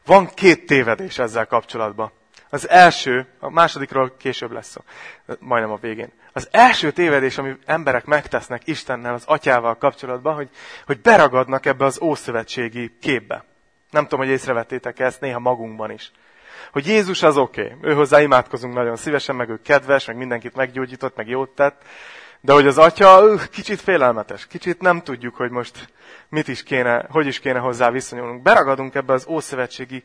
[0.05, 2.13] Van két tévedés ezzel kapcsolatban.
[2.49, 4.81] Az első, a másodikról később lesz szó,
[5.39, 6.13] majdnem a végén.
[6.33, 10.49] Az első tévedés, ami emberek megtesznek Istennel, az atyával kapcsolatban, hogy,
[10.87, 13.45] hogy beragadnak ebbe az ószövetségi képbe.
[13.91, 16.13] Nem tudom, hogy észrevettétek ezt néha magunkban is
[16.73, 17.91] hogy Jézus az oké, okay.
[17.91, 21.83] ő hozzá imádkozunk nagyon szívesen, meg ő kedves, meg mindenkit meggyógyított, meg jót tett,
[22.41, 25.89] de hogy az atya kicsit félelmetes, kicsit nem tudjuk, hogy most
[26.29, 28.43] mit is kéne, hogy is kéne hozzá viszonyulnunk.
[28.43, 30.03] Beragadunk ebbe az ószövetségi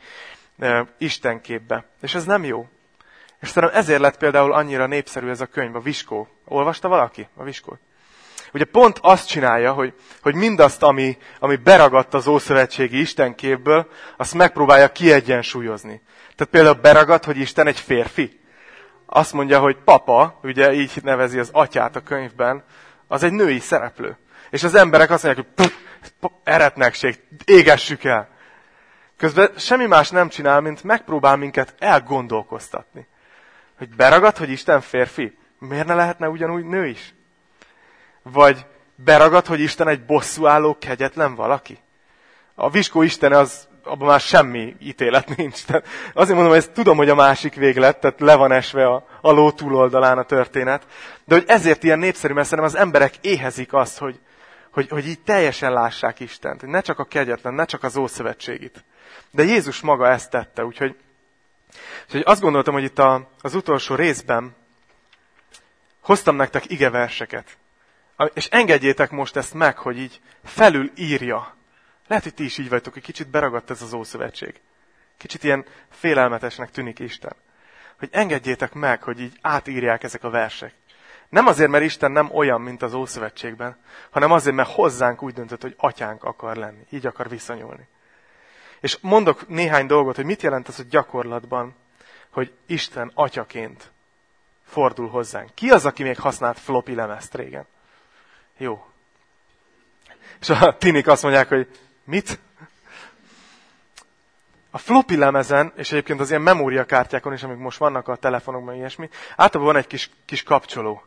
[0.59, 2.67] e, istenképbe, és ez nem jó.
[3.39, 6.27] És szerintem ezért lett például annyira népszerű ez a könyv, a Viskó.
[6.45, 7.79] Olvasta valaki a Viskót?
[8.53, 14.91] Ugye pont azt csinálja, hogy, hogy mindazt, ami, ami beragadt az Ószövetségi Istenképből, azt megpróbálja
[14.91, 16.01] kiegyensúlyozni.
[16.35, 18.39] Tehát például beragadt, hogy Isten egy férfi.
[19.05, 22.63] Azt mondja, hogy papa, ugye így nevezi az atyát a könyvben,
[23.07, 24.17] az egy női szereplő.
[24.49, 25.73] És az emberek azt mondják, hogy pff,
[26.43, 28.29] eretnekség, égessük el.
[29.17, 33.07] Közben semmi más nem csinál, mint megpróbál minket elgondolkoztatni.
[33.77, 35.37] Hogy beragad, hogy Isten férfi.
[35.59, 37.13] Miért ne lehetne ugyanúgy nő is?
[38.23, 41.77] Vagy beragad, hogy Isten egy bosszúálló, kegyetlen valaki?
[42.55, 45.65] A viskó Isten az, abban már semmi ítélet nincs.
[45.65, 49.07] Tehát azért mondom, hogy ezt tudom, hogy a másik véglet, tehát le van esve a,
[49.21, 50.87] a ló túloldalán a történet.
[51.25, 54.19] De hogy ezért ilyen népszerű, mert szerintem az emberek éhezik azt, hogy,
[54.71, 56.61] hogy, hogy így teljesen lássák Istent.
[56.61, 58.83] Ne csak a kegyetlen, ne csak az Ószövetségit.
[59.31, 60.95] De Jézus maga ezt tette, úgyhogy,
[62.05, 64.55] úgyhogy azt gondoltam, hogy itt a, az utolsó részben
[66.01, 67.57] hoztam nektek ige verseket.
[68.33, 71.55] És engedjétek most ezt meg, hogy így felül írja.
[72.07, 74.61] Lehet, hogy ti is így vagytok, hogy kicsit beragadt ez az Ószövetség.
[75.17, 77.35] Kicsit ilyen félelmetesnek tűnik Isten.
[77.99, 80.73] Hogy engedjétek meg, hogy így átírják ezek a versek.
[81.29, 83.77] Nem azért, mert Isten nem olyan, mint az Ószövetségben,
[84.09, 86.85] hanem azért, mert hozzánk úgy döntött, hogy atyánk akar lenni.
[86.89, 87.87] Így akar viszonyulni.
[88.79, 91.75] És mondok néhány dolgot, hogy mit jelent az, hogy gyakorlatban,
[92.29, 93.91] hogy Isten atyaként
[94.63, 95.49] fordul hozzánk.
[95.53, 97.65] Ki az, aki még használt floppy lemezt régen?
[98.59, 98.85] Jó.
[100.41, 101.67] És a tinik azt mondják, hogy
[102.03, 102.39] mit?
[104.71, 109.09] A floppy lemezen, és egyébként az ilyen memóriakártyákon is, amik most vannak a telefonokban, ilyesmi,
[109.35, 111.03] általában van egy kis, kis kapcsoló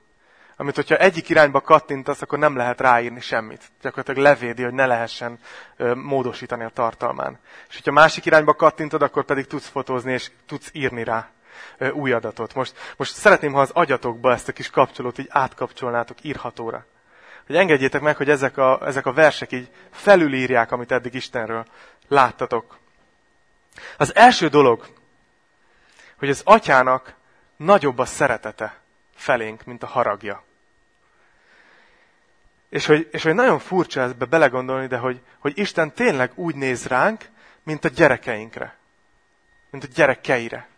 [0.56, 3.70] amit hogyha egyik irányba kattintasz, akkor nem lehet ráírni semmit.
[3.80, 5.38] Gyakorlatilag levédi, hogy ne lehessen
[5.76, 7.38] ö, módosítani a tartalmán.
[7.68, 11.30] És hogyha másik irányba kattintod, akkor pedig tudsz fotózni, és tudsz írni rá
[11.78, 12.54] ö, új adatot.
[12.54, 16.84] Most, most szeretném, ha az agyatokba ezt a kis kapcsolót így átkapcsolnátok írhatóra.
[17.52, 21.66] Hogy engedjétek meg, hogy ezek a, ezek a versek így felülírják, amit eddig Istenről
[22.08, 22.78] láttatok.
[23.96, 24.86] Az első dolog,
[26.16, 27.14] hogy az atyának
[27.56, 28.80] nagyobb a szeretete
[29.14, 30.44] felénk, mint a haragja.
[32.68, 36.86] És hogy, és hogy nagyon furcsa ebbe belegondolni, de hogy, hogy Isten tényleg úgy néz
[36.86, 37.28] ránk,
[37.62, 38.76] mint a gyerekeinkre.
[39.70, 40.68] Mint a gyerekeire.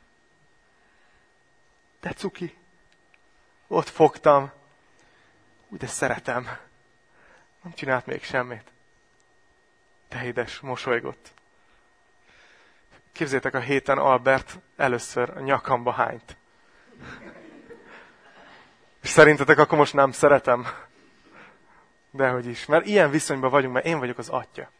[2.00, 2.56] De cuki,
[3.66, 4.52] ott fogtam,
[5.74, 6.48] úgy de szeretem.
[7.62, 8.72] Nem csinált még semmit.
[10.08, 11.32] De édes, mosolygott.
[13.12, 16.36] Képzétek, a héten Albert először a nyakamba hányt.
[19.02, 20.66] És szerintetek akkor most nem szeretem?
[22.10, 22.66] Dehogy is.
[22.66, 24.70] Mert ilyen viszonyban vagyunk, mert én vagyok az atya.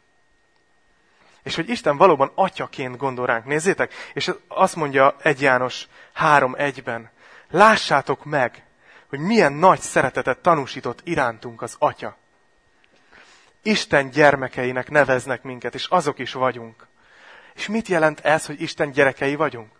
[1.43, 3.45] És hogy Isten valóban atyaként gondol ránk.
[3.45, 7.09] Nézzétek, és azt mondja 1 János 3.1-ben.
[7.49, 8.64] Lássátok meg,
[9.15, 12.17] hogy milyen nagy szeretetet tanúsított irántunk az atya.
[13.61, 16.87] Isten gyermekeinek neveznek minket, és azok is vagyunk.
[17.55, 19.71] És mit jelent ez, hogy Isten gyerekei vagyunk?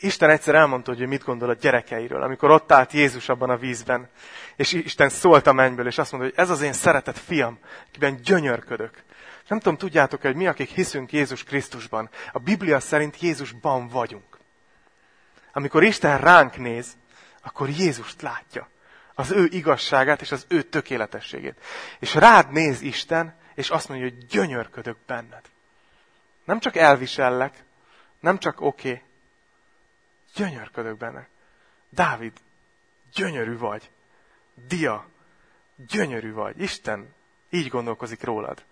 [0.00, 4.08] Isten egyszer elmondta, hogy mit gondol a gyerekeiről, amikor ott állt Jézus abban a vízben,
[4.56, 7.58] és Isten szólt a mennyből, és azt mondta, hogy ez az én szeretett fiam,
[7.88, 9.02] akiben gyönyörködök.
[9.48, 14.38] Nem tudom, tudjátok-e, hogy mi, akik hiszünk Jézus Krisztusban, a Biblia szerint Jézusban vagyunk.
[15.52, 16.96] Amikor Isten ránk néz,
[17.40, 18.68] akkor Jézust látja.
[19.14, 21.60] Az ő igazságát és az ő tökéletességét.
[21.98, 25.44] És rád néz Isten, és azt mondja, hogy gyönyörködök benned.
[26.44, 27.64] Nem csak elvisellek,
[28.20, 29.02] nem csak oké, okay,
[30.34, 31.28] Gyönyörködök benne.
[31.88, 32.32] Dávid,
[33.12, 33.90] gyönyörű vagy.
[34.66, 35.06] Dia,
[35.76, 36.60] gyönyörű vagy.
[36.60, 37.14] Isten
[37.50, 38.64] így gondolkozik rólad.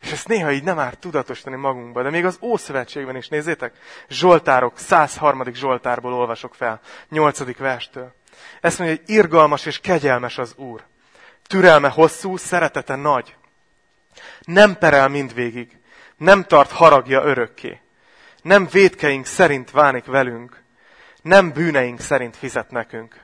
[0.00, 3.74] És ezt néha így nem árt tudatosítani magunkba, de még az Ószövetségben is, nézzétek,
[4.08, 5.44] Zsoltárok, 103.
[5.52, 7.56] Zsoltárból olvasok fel, 8.
[7.56, 8.14] verstől.
[8.60, 10.84] Ezt mondja, hogy irgalmas és kegyelmes az Úr.
[11.46, 13.36] Türelme hosszú, szeretete nagy.
[14.40, 15.78] Nem perel mindvégig,
[16.16, 17.80] nem tart haragja örökké.
[18.42, 20.62] Nem védkeink szerint vánik velünk,
[21.22, 23.20] nem bűneink szerint fizet nekünk.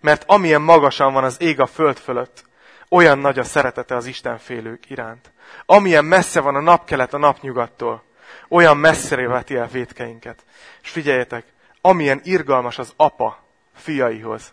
[0.00, 2.44] Mert amilyen magasan van az ég a föld fölött,
[2.92, 5.32] olyan nagy a szeretete az Isten félők iránt.
[5.66, 8.02] Amilyen messze van a napkelet a napnyugattól,
[8.48, 10.44] olyan messzere veti el vétkeinket.
[10.82, 11.44] És figyeljetek,
[11.80, 14.52] amilyen irgalmas az apa fiaihoz,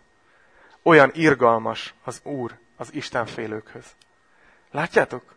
[0.83, 3.85] olyan irgalmas az Úr az Isten félőkhöz.
[4.71, 5.35] Látjátok?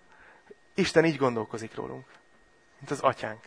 [0.75, 2.07] Isten így gondolkozik rólunk,
[2.79, 3.41] mint az atyánk.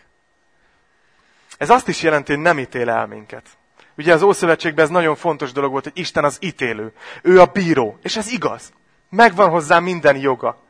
[1.57, 3.45] Ez azt is jelenti, hogy nem ítél el minket.
[3.97, 6.93] Ugye az Ószövetségben ez nagyon fontos dolog volt, hogy Isten az ítélő.
[7.21, 7.97] Ő a bíró.
[8.01, 8.73] És ez igaz.
[9.09, 10.63] Megvan hozzá minden joga,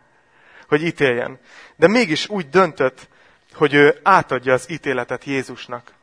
[0.68, 1.40] hogy ítéljen.
[1.76, 3.08] De mégis úgy döntött,
[3.54, 5.94] hogy ő átadja az ítéletet Jézusnak.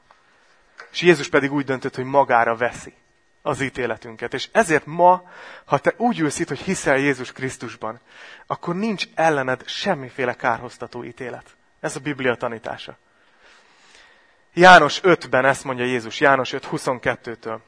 [0.92, 2.94] És Jézus pedig úgy döntött, hogy magára veszi
[3.42, 4.34] az ítéletünket.
[4.34, 5.30] És ezért ma,
[5.64, 8.00] ha te úgy ülsz itt, hogy hiszel Jézus Krisztusban,
[8.46, 11.56] akkor nincs ellened semmiféle kárhoztató ítélet.
[11.80, 12.98] Ez a Biblia tanítása.
[14.54, 17.58] János 5-ben ezt mondja Jézus, János 5, 22-től.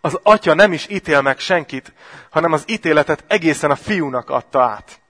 [0.00, 1.92] Az atya nem is ítél meg senkit,
[2.30, 5.00] hanem az ítéletet egészen a fiúnak adta át.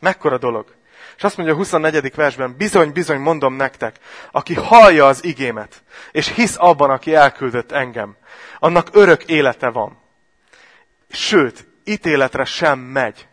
[0.00, 0.74] Mekkora dolog.
[1.16, 2.14] És azt mondja a 24.
[2.14, 3.96] versben, bizony, bizony mondom nektek,
[4.30, 8.16] aki hallja az igémet, és hisz abban, aki elküldött engem,
[8.58, 9.98] annak örök élete van.
[11.08, 13.28] Sőt, ítéletre sem megy,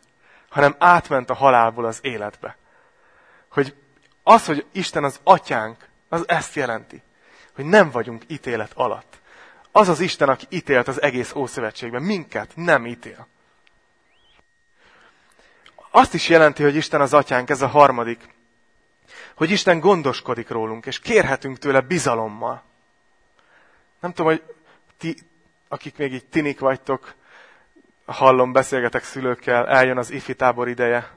[0.49, 2.57] hanem átment a halálból az életbe.
[3.49, 3.75] Hogy
[4.23, 5.77] az, hogy Isten az atyánk,
[6.09, 7.01] az ezt jelenti,
[7.55, 9.21] hogy nem vagyunk ítélet alatt.
[9.75, 13.27] Az az Isten, aki ítélt az egész Ószövetségben, minket nem ítél.
[15.89, 18.29] Azt is jelenti, hogy Isten az atyánk, ez a harmadik,
[19.35, 22.63] hogy Isten gondoskodik rólunk, és kérhetünk tőle bizalommal.
[23.99, 24.43] Nem tudom, hogy
[24.97, 25.15] ti,
[25.67, 27.13] akik még így tinik vagytok,
[28.05, 31.11] hallom, beszélgetek szülőkkel, eljön az ifi tábor ideje,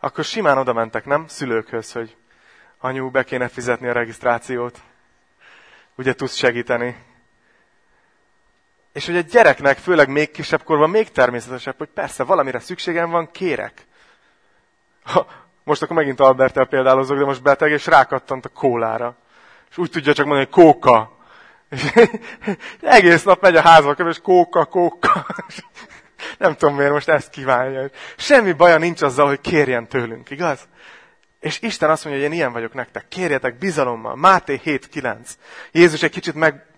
[0.00, 1.26] akkor simán oda mentek, nem?
[1.28, 2.16] Szülőkhöz, hogy
[2.78, 4.80] anyu, be kéne fizetni a regisztrációt.
[5.94, 7.08] Ugye tudsz segíteni.
[9.00, 13.30] És hogy egy gyereknek, főleg még kisebb korban, még természetesebb, hogy persze valamire szükségem van,
[13.30, 13.86] kérek.
[15.64, 19.16] Most akkor megint Albertel példálozok, de most beteg, és rákattant a kólára.
[19.70, 21.18] És úgy tudja csak mondani, hogy kóka.
[21.70, 21.92] És
[22.80, 25.26] egész nap megy a házba, és kóka, kóka.
[26.38, 27.90] Nem tudom, miért most ezt kívánja.
[28.16, 30.68] Semmi baja nincs azzal, hogy kérjen tőlünk, igaz?
[31.38, 33.08] És Isten azt mondja, hogy én ilyen vagyok nektek.
[33.08, 34.16] Kérjetek bizalommal.
[34.16, 35.16] Máté 7.9.
[35.72, 36.68] Jézus egy kicsit meg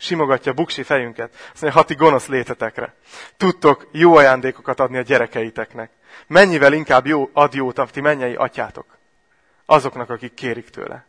[0.00, 1.34] simogatja a buksi fejünket.
[1.52, 2.94] Azt mondja, hati gonosz létetekre.
[3.36, 5.90] Tudtok jó ajándékokat adni a gyerekeiteknek.
[6.26, 8.98] Mennyivel inkább jó, ad jót ti mennyei atyátok.
[9.66, 11.06] Azoknak, akik kérik tőle.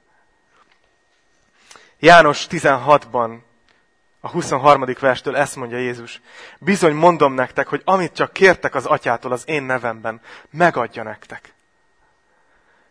[2.00, 3.38] János 16-ban,
[4.20, 4.86] a 23.
[5.00, 6.22] verstől ezt mondja Jézus.
[6.60, 11.54] Bizony mondom nektek, hogy amit csak kértek az atyától az én nevemben, megadja nektek.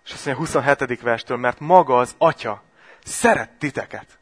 [0.04, 1.00] És azt mondja 27.
[1.00, 2.62] verstől, mert maga az atya
[3.04, 4.19] szeret titeket.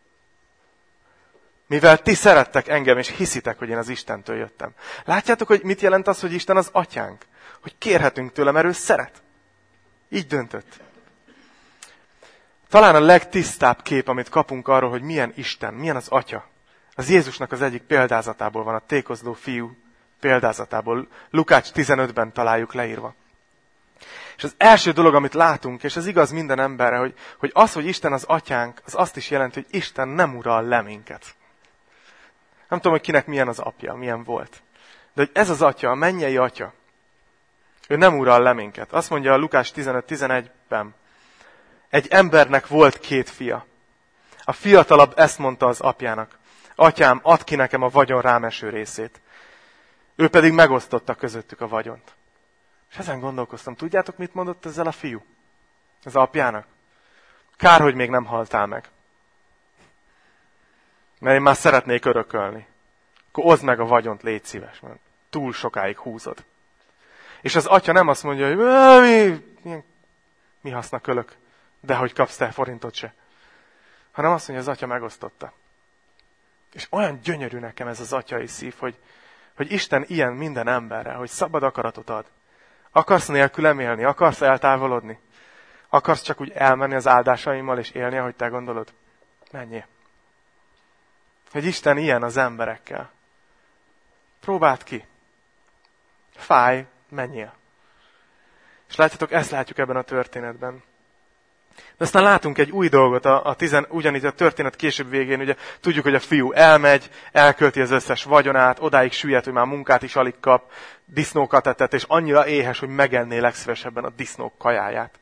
[1.69, 4.73] Mivel ti szerettek engem, és hiszitek, hogy én az Istentől jöttem.
[5.05, 7.25] Látjátok, hogy mit jelent az, hogy Isten az atyánk?
[7.63, 9.23] Hogy kérhetünk tőle, mert ő szeret.
[10.09, 10.81] Így döntött.
[12.69, 16.49] Talán a legtisztább kép, amit kapunk arról, hogy milyen Isten, milyen az Atya,
[16.95, 19.77] az Jézusnak az egyik példázatából van, a tékozló fiú
[20.21, 21.09] példázatából.
[21.31, 23.15] Lukács 15-ben találjuk leírva.
[24.37, 27.87] És az első dolog, amit látunk, és ez igaz minden emberre, hogy, hogy az, hogy
[27.87, 31.37] Isten az atyánk, az azt is jelenti, hogy Isten nem ural le minket.
[32.69, 34.63] Nem tudom, hogy kinek milyen az apja, milyen volt.
[35.13, 36.73] De hogy ez az atya, a mennyei atya,
[37.89, 38.93] ő nem ural le minket.
[38.93, 40.95] Azt mondja a Lukás 15-11-ben,
[41.89, 43.67] egy embernek volt két fia.
[44.45, 46.39] A fiatalabb ezt mondta az apjának.
[46.75, 49.21] Atyám, add ki nekem a vagyon rámeső részét.
[50.17, 52.17] Ő pedig megosztotta közöttük a vagyont.
[52.91, 55.25] És ezen gondolkoztam, tudjátok, mit mondott ezzel a fiú?
[56.05, 56.67] Az apjának?
[57.57, 58.89] Kár, hogy még nem haltál meg.
[61.21, 62.67] Mert én már szeretnék örökölni.
[63.29, 64.99] Akkor oszd meg a vagyont, légy szíves, mert
[65.31, 66.45] túl sokáig húzod.
[67.41, 68.57] És az atya nem azt mondja, hogy
[69.03, 69.85] mi, mi,
[70.61, 71.37] mi haszna kölök
[71.81, 73.15] de hogy kapsz te forintot se.
[74.13, 75.53] Hanem azt mondja, az atya megosztotta.
[76.73, 78.99] És olyan gyönyörű nekem ez az atyai szív, hogy,
[79.57, 82.27] hogy Isten ilyen minden emberre, hogy szabad akaratot ad.
[82.91, 84.05] Akarsz nélkülem élni?
[84.05, 85.19] Akarsz eltávolodni?
[85.89, 88.93] Akarsz csak úgy elmenni az áldásaimmal és élni, ahogy te gondolod?
[89.53, 89.87] Menjél.
[91.59, 93.11] Hogy Isten ilyen az emberekkel.
[94.41, 95.05] Próbáld ki.
[96.37, 97.55] Fáj, menjél.
[98.89, 100.83] És látjátok, ezt látjuk ebben a történetben.
[101.75, 105.57] De aztán látunk egy új dolgot, a, a tizen, ugyanígy a történet később végén, ugye
[105.81, 110.17] tudjuk, hogy a fiú elmegy, elkölti az összes vagyonát, odáig süllyed, hogy már munkát is
[110.17, 110.73] alig kap,
[111.05, 115.19] disznókat etett, és annyira éhes, hogy megenné legszívesebben a disznók kajáját.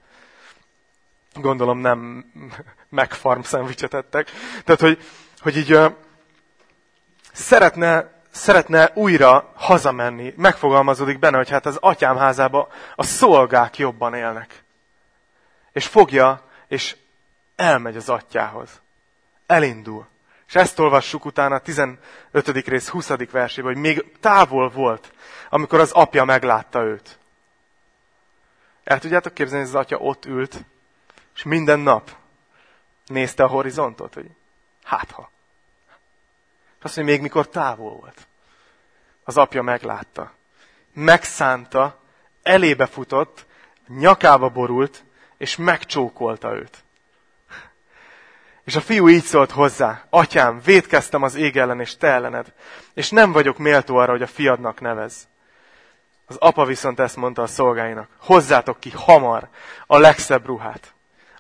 [1.35, 2.25] Gondolom nem
[2.89, 4.31] megfarm szendvicset ettek.
[4.65, 4.99] Tehát, hogy,
[5.41, 5.79] hogy így
[7.37, 10.35] szeretne, szeretne újra hazamenni.
[10.37, 14.65] Megfogalmazódik benne, hogy hát az atyám házába a szolgák jobban élnek.
[15.73, 16.97] És fogja és
[17.57, 18.81] elmegy az atyához.
[19.47, 20.07] Elindul.
[20.47, 21.99] És ezt olvassuk utána a 15.
[22.65, 23.09] rész 20.
[23.31, 25.13] versében, hogy még távol volt,
[25.51, 27.19] amikor az apja meglátta őt.
[28.85, 30.65] El tudjátok képzelni, hogy az atya ott ült,
[31.35, 32.11] és minden nap
[33.07, 34.31] nézte a horizontot, hogy
[34.85, 35.31] hát ha.
[36.87, 38.27] Azt mondja, még mikor távol volt.
[39.25, 40.33] Az apja meglátta.
[40.93, 42.01] Megszánta,
[42.43, 43.47] elébe futott,
[43.89, 45.05] nyakába borult,
[45.39, 46.85] és megcsókolta őt.
[48.65, 52.53] És a fiú így szólt hozzá, atyám, védkeztem az ég ellen és te ellened,
[52.95, 55.29] és nem vagyok méltó arra, hogy a fiadnak nevez.
[56.27, 59.49] Az apa viszont ezt mondta a szolgáinak, hozzátok ki hamar
[59.87, 60.95] a legszebb ruhát.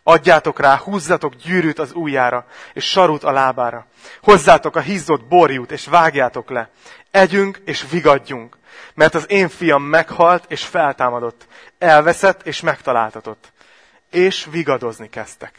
[0.08, 3.86] Adjátok rá, húzzatok gyűrűt az ujjára, és sarut a lábára.
[4.22, 6.70] Hozzátok a hízott borjút, és vágjátok le.
[7.10, 8.56] Együnk, és vigadjunk.
[8.94, 11.46] Mert az én fiam meghalt, és feltámadott.
[11.78, 13.52] Elveszett, és megtaláltatott.
[14.10, 15.52] És vigadozni kezdtek.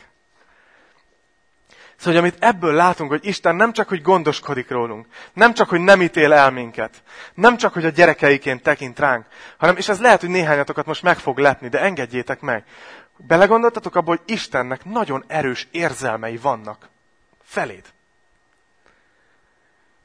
[1.98, 5.80] Szóval, hogy amit ebből látunk, hogy Isten nem csak, hogy gondoskodik rólunk, nem csak, hogy
[5.80, 9.26] nem ítél el minket, nem csak, hogy a gyerekeiként tekint ránk,
[9.58, 12.64] hanem, és ez lehet, hogy néhányatokat most meg fog lepni, de engedjétek meg.
[13.18, 16.90] Belegondoltatok abba, hogy Istennek nagyon erős érzelmei vannak
[17.44, 17.86] feléd.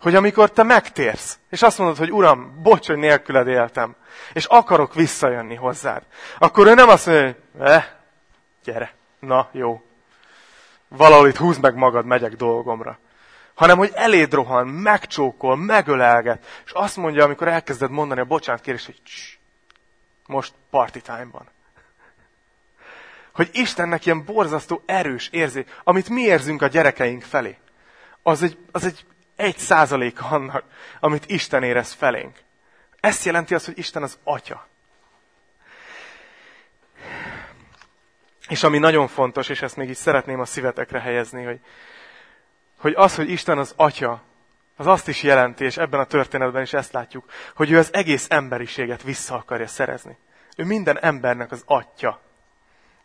[0.00, 3.96] Hogy amikor te megtérsz, és azt mondod, hogy Uram, bocs, hogy nélküled éltem,
[4.32, 6.02] és akarok visszajönni hozzád,
[6.38, 7.86] akkor ő nem azt mondja, hogy eh,
[8.64, 9.82] gyere, na jó,
[10.88, 12.98] valahol itt húzd meg magad, megyek dolgomra.
[13.54, 18.86] Hanem, hogy eléd rohan, megcsókol, megölelget, és azt mondja, amikor elkezded mondani a bocsánat kérés,
[18.86, 19.00] hogy
[20.26, 21.48] most party time van.
[23.32, 27.58] Hogy Istennek ilyen borzasztó erős érzé, amit mi érzünk a gyerekeink felé,
[28.22, 29.06] az egy, az egy
[29.36, 30.64] egy százalék annak,
[31.00, 32.38] amit Isten érez felénk.
[33.00, 34.66] Ezt jelenti az, hogy Isten az Atya.
[38.48, 41.60] És ami nagyon fontos, és ezt még így szeretném a szívetekre helyezni, hogy,
[42.78, 44.22] hogy az, hogy Isten az Atya,
[44.76, 48.26] az azt is jelenti, és ebben a történetben is ezt látjuk, hogy ő az egész
[48.28, 50.18] emberiséget vissza akarja szerezni.
[50.56, 52.20] Ő minden embernek az atya.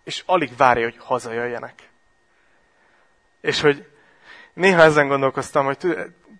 [0.07, 1.89] És alig várja, hogy hazajöjjenek.
[3.41, 3.87] És hogy
[4.53, 5.77] néha ezen gondolkoztam, hogy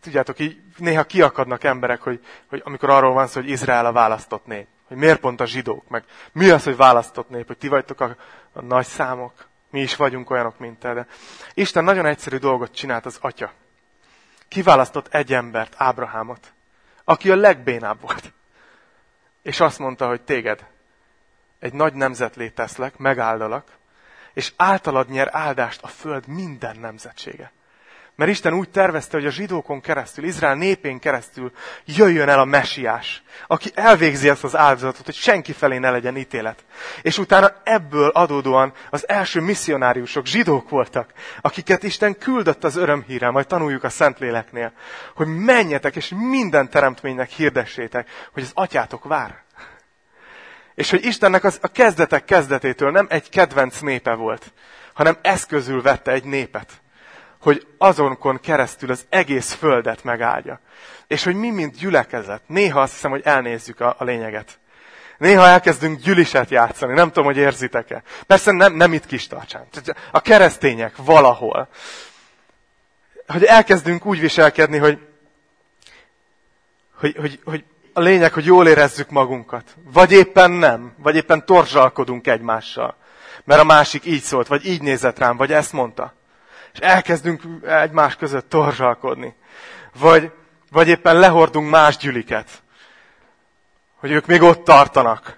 [0.02, 4.46] tudjátok, így néha kiakadnak emberek, hogy, hogy amikor arról van szó, hogy Izrael a választott
[4.46, 4.68] nép.
[4.88, 8.16] Hogy miért pont a zsidók, meg mi az, hogy választott nép, hogy ti vagytok a,
[8.54, 10.94] a nagy számok, mi is vagyunk olyanok, mint te.
[10.94, 11.08] De
[11.54, 13.52] Isten nagyon egyszerű dolgot csinált az atya.
[14.48, 16.54] Kiválasztott egy embert, Ábrahámot,
[17.04, 18.34] aki a legbénább volt.
[19.42, 20.66] És azt mondta, hogy téged
[21.60, 23.68] egy nagy nemzetlé teszlek, megáldalak,
[24.34, 27.52] és általad nyer áldást a föld minden nemzetsége.
[28.18, 31.52] Mert Isten úgy tervezte, hogy a zsidókon keresztül, Izrael népén keresztül
[31.86, 36.66] jöjjön el a mesiás, aki elvégzi ezt az áldozatot, hogy senki felé ne legyen ítélet.
[37.02, 43.48] És utána ebből adódóan az első misszionáriusok zsidók voltak, akiket Isten küldött az örömhírrel, majd
[43.48, 44.72] tanuljuk a Szentléleknél,
[45.16, 49.46] hogy menjetek és minden teremtménynek hirdessétek, hogy az atyátok vár.
[50.78, 54.54] És hogy Istennek az a kezdetek kezdetétől nem egy kedvenc népe volt,
[54.94, 56.82] hanem eszközül vette egy népet
[57.42, 60.60] hogy azonkon keresztül az egész földet megáldja.
[61.08, 64.60] És hogy mi, mint gyülekezet, néha azt hiszem, hogy elnézzük a, a lényeget.
[65.18, 68.04] Néha elkezdünk gyüliset játszani, nem tudom, hogy érzitek-e.
[68.28, 69.68] Persze nem, nem itt kis tartsán.
[70.12, 71.68] A keresztények valahol.
[73.28, 75.00] Hogy elkezdünk úgy viselkedni, hogy,
[76.96, 77.64] hogy, hogy, hogy
[77.98, 79.76] a lényeg, hogy jól érezzük magunkat.
[79.94, 80.94] Vagy éppen nem.
[80.98, 82.96] Vagy éppen torzsalkodunk egymással.
[83.44, 86.16] Mert a másik így szólt, vagy így nézett rám, vagy ezt mondta
[86.80, 89.36] és elkezdünk egymás között torzsalkodni.
[89.94, 90.32] Vagy,
[90.72, 92.64] vagy éppen lehordunk más gyüliket,
[93.96, 95.38] hogy ők még ott tartanak.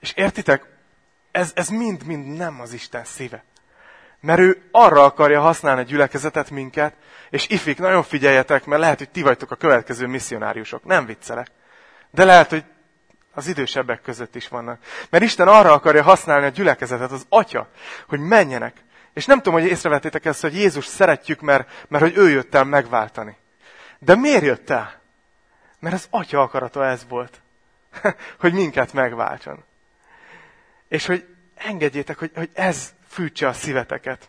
[0.00, 0.66] És értitek,
[1.30, 3.44] ez, mind-mind nem az Isten szíve.
[4.20, 6.94] Mert ő arra akarja használni a gyülekezetet minket,
[7.30, 10.84] és ifik, nagyon figyeljetek, mert lehet, hogy ti vagytok a következő misszionáriusok.
[10.84, 11.46] Nem viccelek.
[12.10, 12.64] De lehet, hogy
[13.32, 14.78] az idősebbek között is vannak.
[15.10, 17.68] Mert Isten arra akarja használni a gyülekezetet, az Atya,
[18.06, 18.76] hogy menjenek,
[19.12, 22.64] és nem tudom, hogy észrevettétek ezt, hogy Jézus szeretjük, mert, mert hogy ő jött el
[22.64, 23.36] megváltani.
[23.98, 25.00] De miért jött el?
[25.78, 27.40] Mert az atya akarata ez volt.
[28.40, 29.64] hogy minket megváltson.
[30.88, 34.28] És hogy engedjétek, hogy, hogy ez fűtse a szíveteket.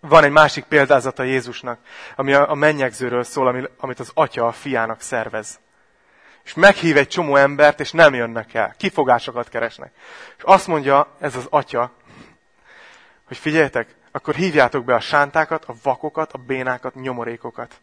[0.00, 1.80] Van egy másik példázata Jézusnak,
[2.16, 5.60] ami a, a mennyegzőről szól, ami, amit az atya a fiának szervez.
[6.44, 8.74] És meghív egy csomó embert, és nem jönnek el.
[8.76, 9.92] Kifogásokat keresnek.
[10.36, 11.92] És azt mondja ez az atya,
[13.24, 17.80] hogy figyeljetek, akkor hívjátok be a sántákat, a vakokat, a bénákat, nyomorékokat,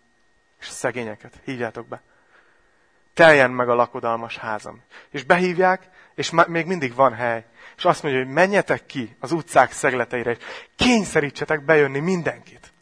[0.59, 1.33] és a szegényeket.
[1.43, 2.01] Hívjátok be.
[3.13, 4.83] Teljen meg a lakodalmas házam.
[5.09, 5.89] És behívják,
[6.19, 7.45] és még mindig van hely.
[7.77, 10.37] És azt mondja, hogy menjetek ki az utcák szegleteire, és
[10.75, 12.73] kényszerítsetek bejönni mindenkit.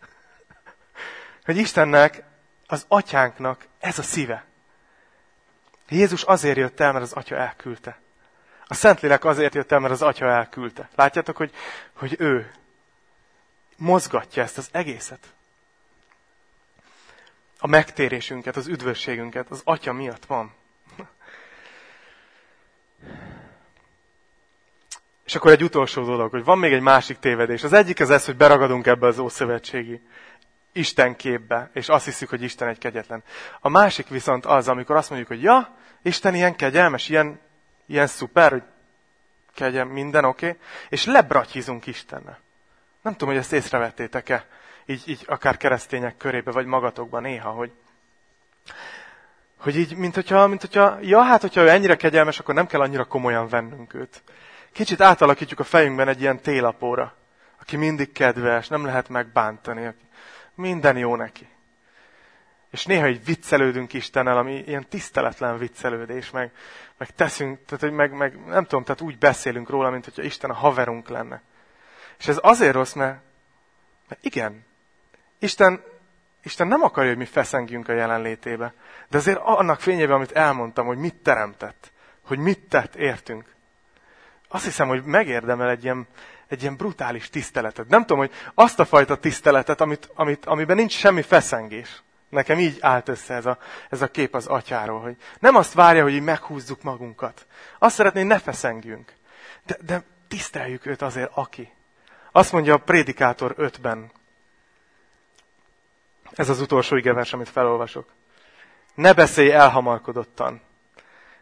[1.44, 2.24] Hogy Istennek,
[2.68, 4.46] az atyánknak ez a szíve.
[5.90, 8.00] Jézus azért jött el, mert az atya elküldte.
[8.68, 10.90] A Szentlélek azért jött el, mert az Atya elküldte.
[10.96, 11.54] Látjátok, hogy,
[11.94, 12.52] hogy ő
[13.76, 15.34] mozgatja ezt az egészet.
[17.60, 20.54] A megtérésünket, az üdvösségünket az Atya miatt van.
[25.28, 27.64] És akkor egy utolsó dolog, hogy van még egy másik tévedés.
[27.64, 30.02] Az egyik az ez, hogy beragadunk ebbe az ószövetségi
[30.72, 33.24] Isten képbe, és azt hiszük, hogy Isten egy kegyetlen.
[33.60, 37.40] A másik viszont az, amikor azt mondjuk, hogy ja, Isten ilyen kegyelmes, ilyen,
[37.86, 38.64] ilyen szuper, hogy
[39.54, 40.60] kegyem, minden oké, okay,
[40.90, 42.40] és lebrattyizunk Istennel.
[43.02, 44.46] Nem tudom, hogy ezt észrevettétek-e,
[44.86, 47.72] így, így akár keresztények körébe, vagy magatokban néha, hogy,
[49.58, 52.82] hogy így, mint hogyha, mint hogyha, ja, hát hogyha ő ennyire kegyelmes, akkor nem kell
[52.82, 54.24] annyira komolyan vennünk őt.
[54.72, 57.16] Kicsit átalakítjuk a fejünkben egy ilyen télapóra,
[57.62, 60.06] aki mindig kedves, nem lehet megbántani, aki
[60.56, 61.48] minden jó neki.
[62.72, 66.52] És néha így viccelődünk Istennel, ami ilyen tiszteletlen viccelődés, meg,
[66.98, 70.50] meg teszünk, tehát, hogy meg, meg, nem tudom, tehát úgy beszélünk róla, mint hogyha Isten
[70.50, 71.42] a haverunk lenne.
[72.20, 73.20] És ez azért rossz, mert,
[74.08, 74.66] mert igen,
[75.40, 75.84] Isten,
[76.44, 78.74] Isten nem akarja, hogy mi feszengjünk a jelenlétébe.
[79.10, 81.92] De azért annak fényében, amit elmondtam, hogy mit teremtett,
[82.22, 83.56] hogy mit tett, értünk.
[84.48, 86.08] Azt hiszem, hogy megérdemel egy ilyen,
[86.48, 87.88] egy ilyen brutális tiszteletet.
[87.88, 92.02] Nem tudom, hogy azt a fajta tiszteletet, amit, amit, amiben nincs semmi feszengés.
[92.30, 93.58] Nekem így állt össze ez a,
[93.90, 97.46] ez a kép az atyáról, hogy nem azt várja, hogy így meghúzzuk magunkat.
[97.80, 99.14] Azt szeretné, ne feszengjünk.
[99.66, 101.74] De, de tiszteljük őt azért, aki.
[102.32, 104.12] Azt mondja a Prédikátor 5-ben.
[106.32, 108.14] Ez az utolsó igevers, amit felolvasok.
[108.94, 110.62] Ne beszélj elhamarkodottan.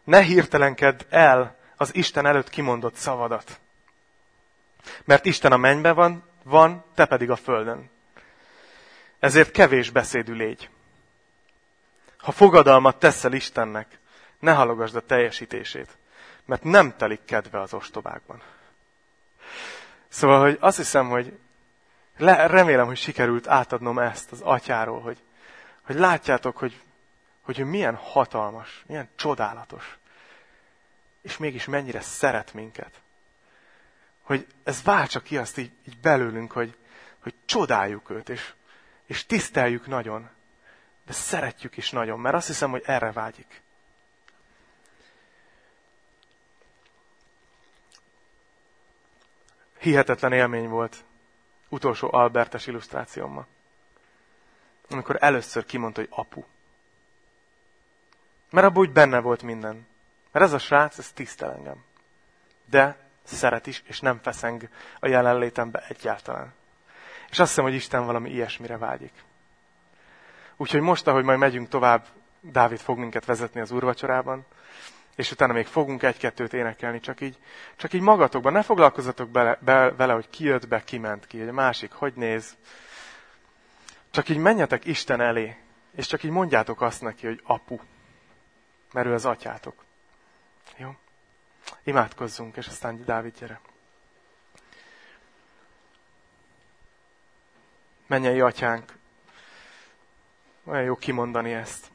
[0.04, 3.60] Ne hirtelenkedd el az Isten előtt kimondott szavadat.
[5.04, 7.90] Mert Isten a mennyben van, van, te pedig a földön.
[9.18, 10.70] Ezért kevés beszédű légy.
[12.16, 13.98] Ha fogadalmat teszel Istennek,
[14.38, 15.96] ne halogasd a teljesítését,
[16.44, 18.42] mert nem telik kedve az ostobákban.
[20.08, 21.38] Szóval, hogy azt hiszem, hogy
[22.16, 25.18] le, remélem, hogy sikerült átadnom ezt az atyáról, hogy,
[25.82, 26.80] hogy látjátok, hogy,
[27.40, 29.98] hogy milyen hatalmas, milyen csodálatos,
[31.26, 33.00] és mégis mennyire szeret minket.
[34.22, 36.76] Hogy ez váltsa ki azt így, így belőlünk, hogy,
[37.18, 38.52] hogy csodáljuk őt, és,
[39.06, 40.30] és tiszteljük nagyon,
[41.06, 43.62] de szeretjük is nagyon, mert azt hiszem, hogy erre vágyik.
[49.78, 51.04] Hihetetlen élmény volt
[51.68, 53.46] utolsó Albertes illusztrációmmal.
[54.88, 56.44] Amikor először kimondta, hogy apu.
[58.50, 59.86] Mert abban úgy benne volt minden.
[60.36, 61.84] Mert ez a srác, ez tisztel engem.
[62.70, 64.68] De szeret is, és nem feszeng
[65.00, 66.54] a jelenlétembe egyáltalán.
[67.30, 69.12] És azt hiszem, hogy Isten valami ilyesmire vágyik.
[70.56, 72.06] Úgyhogy most, ahogy majd megyünk tovább,
[72.40, 74.44] Dávid fog minket vezetni az úrvacsorában,
[75.14, 77.38] és utána még fogunk egy-kettőt énekelni, csak így,
[77.76, 78.52] csak így magatokban.
[78.52, 81.92] Ne foglalkozzatok bele, be, vele, hogy ki jött be, ki ment ki, hogy a másik
[81.92, 82.56] hogy néz.
[84.10, 85.56] Csak így menjetek Isten elé,
[85.94, 87.76] és csak így mondjátok azt neki, hogy apu,
[88.92, 89.85] mert ő az atyátok.
[90.76, 90.96] Jó?
[91.82, 93.60] Imádkozzunk, és aztán Dávid gyere.
[98.06, 98.96] Mennyei atyánk,
[100.64, 101.90] olyan jó kimondani ezt.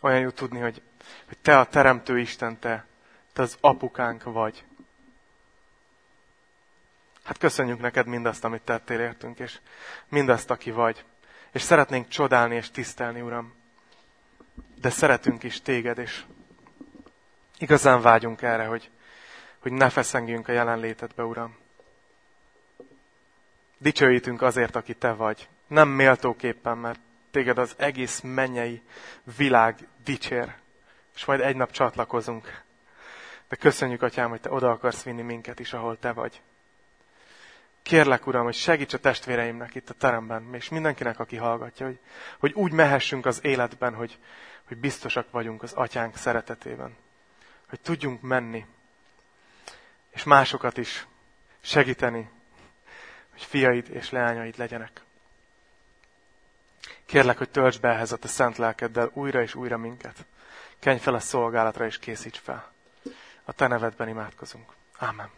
[0.00, 0.82] Olyan jó tudni, hogy,
[1.26, 2.86] hogy te a Teremtő Isten, te,
[3.32, 4.64] te az apukánk vagy.
[7.22, 9.60] Hát köszönjük neked mindazt, amit tettél értünk, és
[10.08, 11.04] mindazt, aki vagy.
[11.52, 13.54] És szeretnénk csodálni és tisztelni, Uram.
[14.74, 16.24] De szeretünk is téged, és
[17.60, 18.90] igazán vágyunk erre, hogy,
[19.58, 21.56] hogy ne feszengjünk a jelenlétedbe, Uram.
[23.78, 25.48] Dicsőítünk azért, aki te vagy.
[25.66, 27.00] Nem méltóképpen, mert
[27.30, 28.82] téged az egész mennyei
[29.36, 30.54] világ dicsér,
[31.14, 32.62] és majd egy nap csatlakozunk.
[33.48, 36.40] De köszönjük, Atyám, hogy Te oda akarsz vinni minket is, ahol Te vagy.
[37.82, 41.98] Kérlek, Uram, hogy segíts a testvéreimnek itt a teremben, és mindenkinek, aki hallgatja, hogy,
[42.38, 44.18] hogy úgy mehessünk az életben, hogy,
[44.68, 46.96] hogy biztosak vagyunk az Atyánk szeretetében.
[47.70, 48.66] Hogy tudjunk menni,
[50.10, 51.06] és másokat is
[51.60, 52.30] segíteni,
[53.30, 55.00] hogy fiaid és leányaid legyenek.
[57.06, 60.24] Kérlek, hogy tölts be ehhez a te szent lelkeddel újra és újra minket.
[60.78, 62.72] Kenj fel a szolgálatra és készíts fel.
[63.44, 64.72] A te nevedben imádkozunk.
[64.98, 65.30] Ámen.